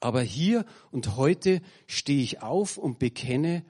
Aber 0.00 0.22
hier 0.22 0.64
und 0.90 1.16
heute 1.16 1.60
stehe 1.86 2.22
ich 2.22 2.42
auf 2.42 2.78
und 2.78 2.98
bekenne, 2.98 3.64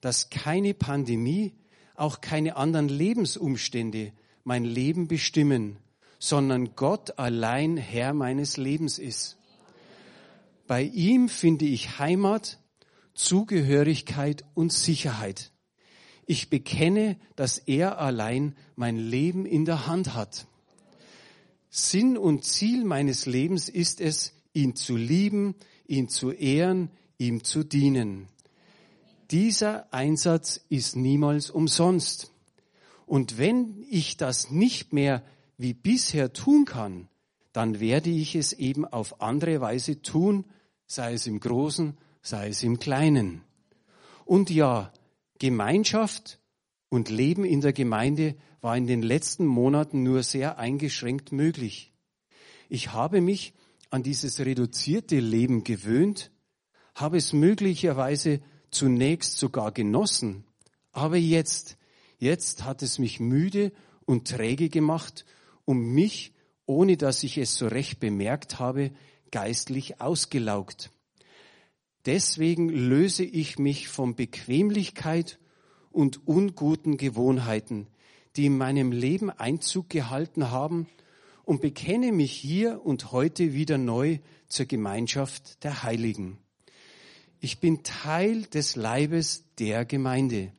dass 0.00 0.30
keine 0.30 0.74
Pandemie, 0.74 1.54
auch 1.94 2.20
keine 2.20 2.56
anderen 2.56 2.88
Lebensumstände 2.88 4.12
mein 4.42 4.64
Leben 4.64 5.08
bestimmen, 5.08 5.78
sondern 6.18 6.74
Gott 6.74 7.18
allein 7.18 7.76
Herr 7.76 8.14
meines 8.14 8.56
Lebens 8.56 8.98
ist. 8.98 9.36
Bei 10.66 10.82
ihm 10.82 11.28
finde 11.28 11.66
ich 11.66 11.98
Heimat, 11.98 12.58
Zugehörigkeit 13.14 14.44
und 14.54 14.72
Sicherheit. 14.72 15.52
Ich 16.26 16.48
bekenne, 16.48 17.18
dass 17.36 17.58
er 17.58 17.98
allein 17.98 18.56
mein 18.76 18.96
Leben 18.96 19.44
in 19.44 19.66
der 19.66 19.86
Hand 19.86 20.14
hat. 20.14 20.46
Sinn 21.68 22.16
und 22.16 22.44
Ziel 22.44 22.84
meines 22.84 23.26
Lebens 23.26 23.68
ist 23.68 24.00
es, 24.00 24.32
ihn 24.54 24.74
zu 24.74 24.96
lieben, 24.96 25.54
ihn 25.86 26.08
zu 26.08 26.30
ehren, 26.30 26.90
ihm 27.18 27.44
zu 27.44 27.64
dienen. 27.64 28.28
Dieser 29.30 29.92
Einsatz 29.92 30.64
ist 30.68 30.96
niemals 30.96 31.50
umsonst. 31.50 32.32
Und 33.06 33.38
wenn 33.38 33.84
ich 33.90 34.16
das 34.16 34.50
nicht 34.50 34.92
mehr 34.92 35.22
wie 35.56 35.74
bisher 35.74 36.32
tun 36.32 36.64
kann, 36.64 37.08
dann 37.52 37.80
werde 37.80 38.10
ich 38.10 38.34
es 38.34 38.52
eben 38.52 38.84
auf 38.84 39.20
andere 39.20 39.60
Weise 39.60 40.02
tun, 40.02 40.44
sei 40.86 41.14
es 41.14 41.26
im 41.26 41.40
Großen, 41.40 41.96
sei 42.20 42.48
es 42.48 42.62
im 42.62 42.78
Kleinen. 42.78 43.42
Und 44.24 44.50
ja, 44.50 44.92
Gemeinschaft 45.38 46.40
und 46.88 47.10
Leben 47.10 47.44
in 47.44 47.60
der 47.60 47.72
Gemeinde 47.72 48.34
war 48.60 48.76
in 48.76 48.86
den 48.86 49.02
letzten 49.02 49.46
Monaten 49.46 50.02
nur 50.02 50.22
sehr 50.22 50.58
eingeschränkt 50.58 51.32
möglich. 51.32 51.92
Ich 52.68 52.92
habe 52.92 53.20
mich 53.20 53.52
an 53.94 54.02
dieses 54.02 54.40
reduzierte 54.40 55.20
Leben 55.20 55.62
gewöhnt, 55.62 56.32
habe 56.96 57.16
es 57.16 57.32
möglicherweise 57.32 58.40
zunächst 58.72 59.38
sogar 59.38 59.70
genossen, 59.70 60.42
aber 60.90 61.16
jetzt, 61.16 61.76
jetzt 62.18 62.64
hat 62.64 62.82
es 62.82 62.98
mich 62.98 63.20
müde 63.20 63.70
und 64.04 64.26
träge 64.26 64.68
gemacht, 64.68 65.24
um 65.64 65.94
mich, 65.94 66.32
ohne 66.66 66.96
dass 66.96 67.22
ich 67.22 67.38
es 67.38 67.54
so 67.54 67.68
recht 67.68 68.00
bemerkt 68.00 68.58
habe, 68.58 68.90
geistlich 69.30 70.00
ausgelaugt. 70.00 70.90
Deswegen 72.04 72.70
löse 72.70 73.22
ich 73.22 73.60
mich 73.60 73.86
von 73.86 74.16
Bequemlichkeit 74.16 75.38
und 75.92 76.26
unguten 76.26 76.96
Gewohnheiten, 76.96 77.86
die 78.34 78.46
in 78.46 78.58
meinem 78.58 78.90
Leben 78.90 79.30
Einzug 79.30 79.88
gehalten 79.88 80.50
haben, 80.50 80.88
und 81.44 81.60
bekenne 81.60 82.12
mich 82.12 82.32
hier 82.32 82.84
und 82.84 83.12
heute 83.12 83.52
wieder 83.52 83.78
neu 83.78 84.18
zur 84.48 84.66
Gemeinschaft 84.66 85.62
der 85.64 85.82
Heiligen. 85.82 86.38
Ich 87.40 87.60
bin 87.60 87.82
Teil 87.82 88.42
des 88.42 88.76
Leibes 88.76 89.44
der 89.58 89.84
Gemeinde. 89.84 90.52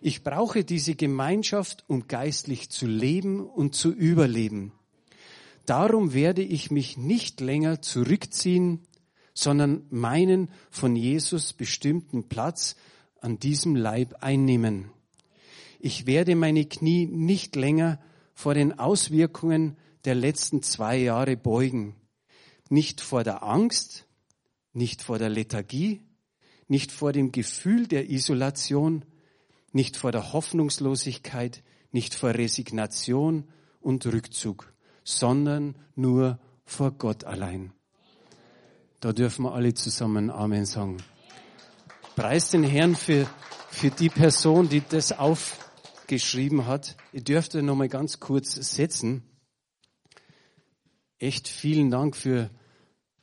Ich 0.00 0.24
brauche 0.24 0.64
diese 0.64 0.94
Gemeinschaft, 0.94 1.84
um 1.86 2.08
geistlich 2.08 2.70
zu 2.70 2.86
leben 2.86 3.40
und 3.40 3.74
zu 3.74 3.92
überleben. 3.92 4.72
Darum 5.66 6.12
werde 6.14 6.42
ich 6.42 6.70
mich 6.70 6.96
nicht 6.96 7.40
länger 7.40 7.82
zurückziehen, 7.82 8.80
sondern 9.34 9.84
meinen 9.90 10.48
von 10.70 10.96
Jesus 10.96 11.52
bestimmten 11.52 12.28
Platz 12.28 12.76
an 13.20 13.38
diesem 13.38 13.76
Leib 13.76 14.22
einnehmen. 14.22 14.90
Ich 15.78 16.06
werde 16.06 16.36
meine 16.36 16.64
Knie 16.64 17.06
nicht 17.06 17.54
länger 17.54 18.00
vor 18.34 18.54
den 18.54 18.78
Auswirkungen 18.78 19.76
der 20.06 20.14
letzten 20.14 20.62
zwei 20.62 20.96
Jahre 20.96 21.36
beugen. 21.36 21.96
Nicht 22.68 23.00
vor 23.00 23.24
der 23.24 23.42
Angst, 23.42 24.06
nicht 24.72 25.02
vor 25.02 25.18
der 25.18 25.28
Lethargie, 25.28 26.02
nicht 26.68 26.92
vor 26.92 27.12
dem 27.12 27.32
Gefühl 27.32 27.86
der 27.86 28.10
Isolation, 28.10 29.04
nicht 29.72 29.96
vor 29.96 30.12
der 30.12 30.32
Hoffnungslosigkeit, 30.32 31.62
nicht 31.92 32.14
vor 32.14 32.30
Resignation 32.30 33.44
und 33.80 34.06
Rückzug, 34.06 34.72
sondern 35.04 35.76
nur 35.94 36.38
vor 36.64 36.92
Gott 36.92 37.24
allein. 37.24 37.72
Da 39.00 39.12
dürfen 39.12 39.44
wir 39.44 39.52
alle 39.52 39.74
zusammen 39.74 40.30
Amen 40.30 40.64
sagen. 40.64 40.96
Preis 42.16 42.50
den 42.50 42.64
Herrn 42.64 42.96
für, 42.96 43.26
für 43.70 43.90
die 43.90 44.08
Person, 44.08 44.68
die 44.68 44.82
das 44.88 45.12
aufgeschrieben 45.12 46.66
hat. 46.66 46.96
Ihr 47.12 47.22
dürft 47.22 47.54
noch 47.54 47.76
mal 47.76 47.88
ganz 47.88 48.20
kurz 48.20 48.54
setzen. 48.54 49.22
Echt 51.18 51.48
vielen 51.48 51.90
Dank 51.90 52.16
für, 52.16 52.50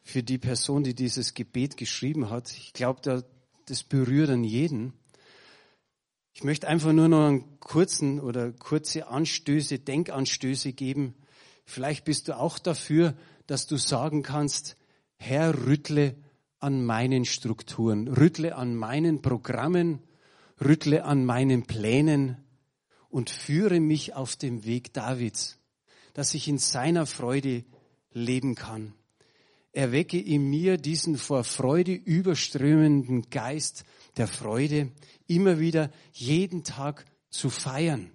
für 0.02 0.24
die 0.24 0.38
Person, 0.38 0.84
die 0.84 0.96
dieses 0.96 1.34
Gebet 1.34 1.78
geschrieben 1.78 2.30
hat. 2.30 2.52
Ich 2.52 2.74
glaube, 2.74 3.02
da 3.04 3.24
das 3.66 3.84
berührt 3.84 4.30
an 4.30 4.44
jeden. 4.44 4.94
Ich 6.34 6.44
möchte 6.44 6.68
einfach 6.68 6.92
nur 6.92 7.08
noch 7.08 7.28
einen 7.28 7.60
kurzen 7.60 8.20
oder 8.20 8.52
kurze 8.52 9.08
Anstöße, 9.08 9.80
Denkanstöße 9.80 10.74
geben. 10.74 11.16
Vielleicht 11.66 12.06
bist 12.06 12.28
du 12.28 12.38
auch 12.38 12.60
dafür, 12.60 13.16
dass 13.48 13.68
du 13.68 13.78
sagen 13.78 14.24
kannst, 14.24 14.76
Herr, 15.18 15.66
rüttle 15.66 16.16
an 16.60 16.84
meinen 16.86 17.26
Strukturen, 17.26 18.08
rüttle 18.08 18.56
an 18.56 18.76
meinen 18.76 19.22
Programmen, 19.22 20.02
rüttle 20.60 21.06
an 21.06 21.24
meinen 21.24 21.64
Plänen 21.64 22.38
und 23.10 23.30
führe 23.30 23.80
mich 23.80 24.16
auf 24.16 24.36
dem 24.36 24.66
Weg 24.66 24.94
Davids, 24.94 25.60
dass 26.14 26.34
ich 26.34 26.48
in 26.48 26.58
seiner 26.58 27.06
Freude 27.06 27.64
leben 28.14 28.56
kann 28.56 28.94
erwecke 29.74 30.20
in 30.20 30.50
mir 30.50 30.78
diesen 30.78 31.18
vor 31.18 31.44
Freude 31.44 31.94
überströmenden 31.94 33.30
Geist 33.30 33.84
der 34.18 34.28
Freude, 34.28 34.92
immer 35.28 35.60
wieder 35.60 35.92
jeden 36.14 36.64
Tag 36.64 37.06
zu 37.30 37.50
feiern. 37.50 38.12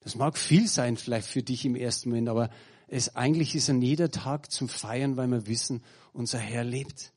Das 0.00 0.14
mag 0.14 0.38
viel 0.38 0.68
sein 0.68 0.96
vielleicht 0.96 1.26
für 1.26 1.42
dich 1.42 1.64
im 1.64 1.74
ersten 1.74 2.10
Moment, 2.10 2.28
aber 2.28 2.50
es 2.86 3.16
eigentlich 3.16 3.54
ist 3.54 3.68
ein 3.68 3.82
jeder 3.82 4.10
Tag 4.10 4.50
zum 4.50 4.68
Feiern, 4.68 5.16
weil 5.16 5.26
wir 5.26 5.46
wissen, 5.48 5.82
unser 6.12 6.38
Herr 6.38 6.64
lebt. 6.64 7.12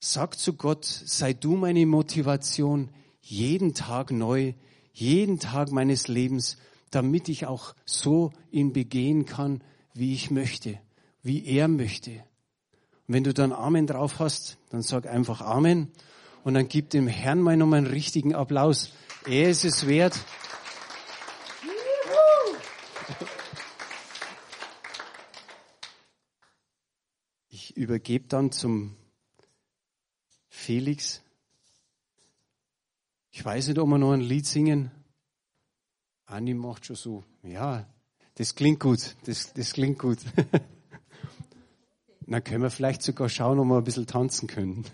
Sag 0.00 0.38
zu 0.38 0.54
Gott, 0.54 0.86
sei 0.86 1.34
du 1.34 1.56
meine 1.56 1.84
Motivation 1.84 2.88
jeden 3.20 3.74
Tag 3.74 4.10
neu, 4.10 4.54
jeden 4.94 5.38
Tag 5.38 5.70
meines 5.70 6.08
Lebens, 6.08 6.56
damit 6.90 7.28
ich 7.28 7.46
auch 7.46 7.74
so 7.84 8.32
ihn 8.50 8.72
begehen 8.72 9.24
kann, 9.24 9.62
wie 9.94 10.14
ich 10.14 10.30
möchte 10.30 10.78
wie 11.22 11.44
er 11.46 11.68
möchte. 11.68 12.12
Und 13.06 13.14
wenn 13.14 13.24
du 13.24 13.34
dann 13.34 13.52
Amen 13.52 13.86
drauf 13.86 14.18
hast, 14.18 14.58
dann 14.70 14.82
sag 14.82 15.06
einfach 15.06 15.40
Amen 15.40 15.90
und 16.44 16.54
dann 16.54 16.68
gib 16.68 16.90
dem 16.90 17.06
Herrn 17.06 17.40
mal 17.40 17.56
nochmal 17.56 17.78
einen 17.78 17.86
richtigen 17.86 18.34
Applaus. 18.34 18.92
Er 19.26 19.50
ist 19.50 19.64
es 19.64 19.86
wert. 19.86 20.18
Ich 27.48 27.76
übergebe 27.76 28.26
dann 28.28 28.52
zum 28.52 28.96
Felix. 30.48 31.22
Ich 33.30 33.44
weiß 33.44 33.68
nicht, 33.68 33.78
ob 33.78 33.88
wir 33.88 33.98
noch 33.98 34.12
ein 34.12 34.20
Lied 34.20 34.46
singen. 34.46 34.90
Anni 36.30 36.54
macht 36.54 36.86
schon 36.86 36.96
so. 36.96 37.24
Ja, 37.42 37.86
das 38.36 38.54
klingt 38.54 38.80
gut. 38.80 39.16
Das, 39.24 39.52
das 39.52 39.72
klingt 39.72 39.98
gut. 39.98 40.18
Dann 42.26 42.44
können 42.44 42.62
wir 42.62 42.70
vielleicht 42.70 43.02
sogar 43.02 43.28
schauen, 43.28 43.58
ob 43.58 43.66
wir 43.66 43.78
ein 43.78 43.84
bisschen 43.84 44.06
tanzen 44.06 44.46
können. 44.46 44.84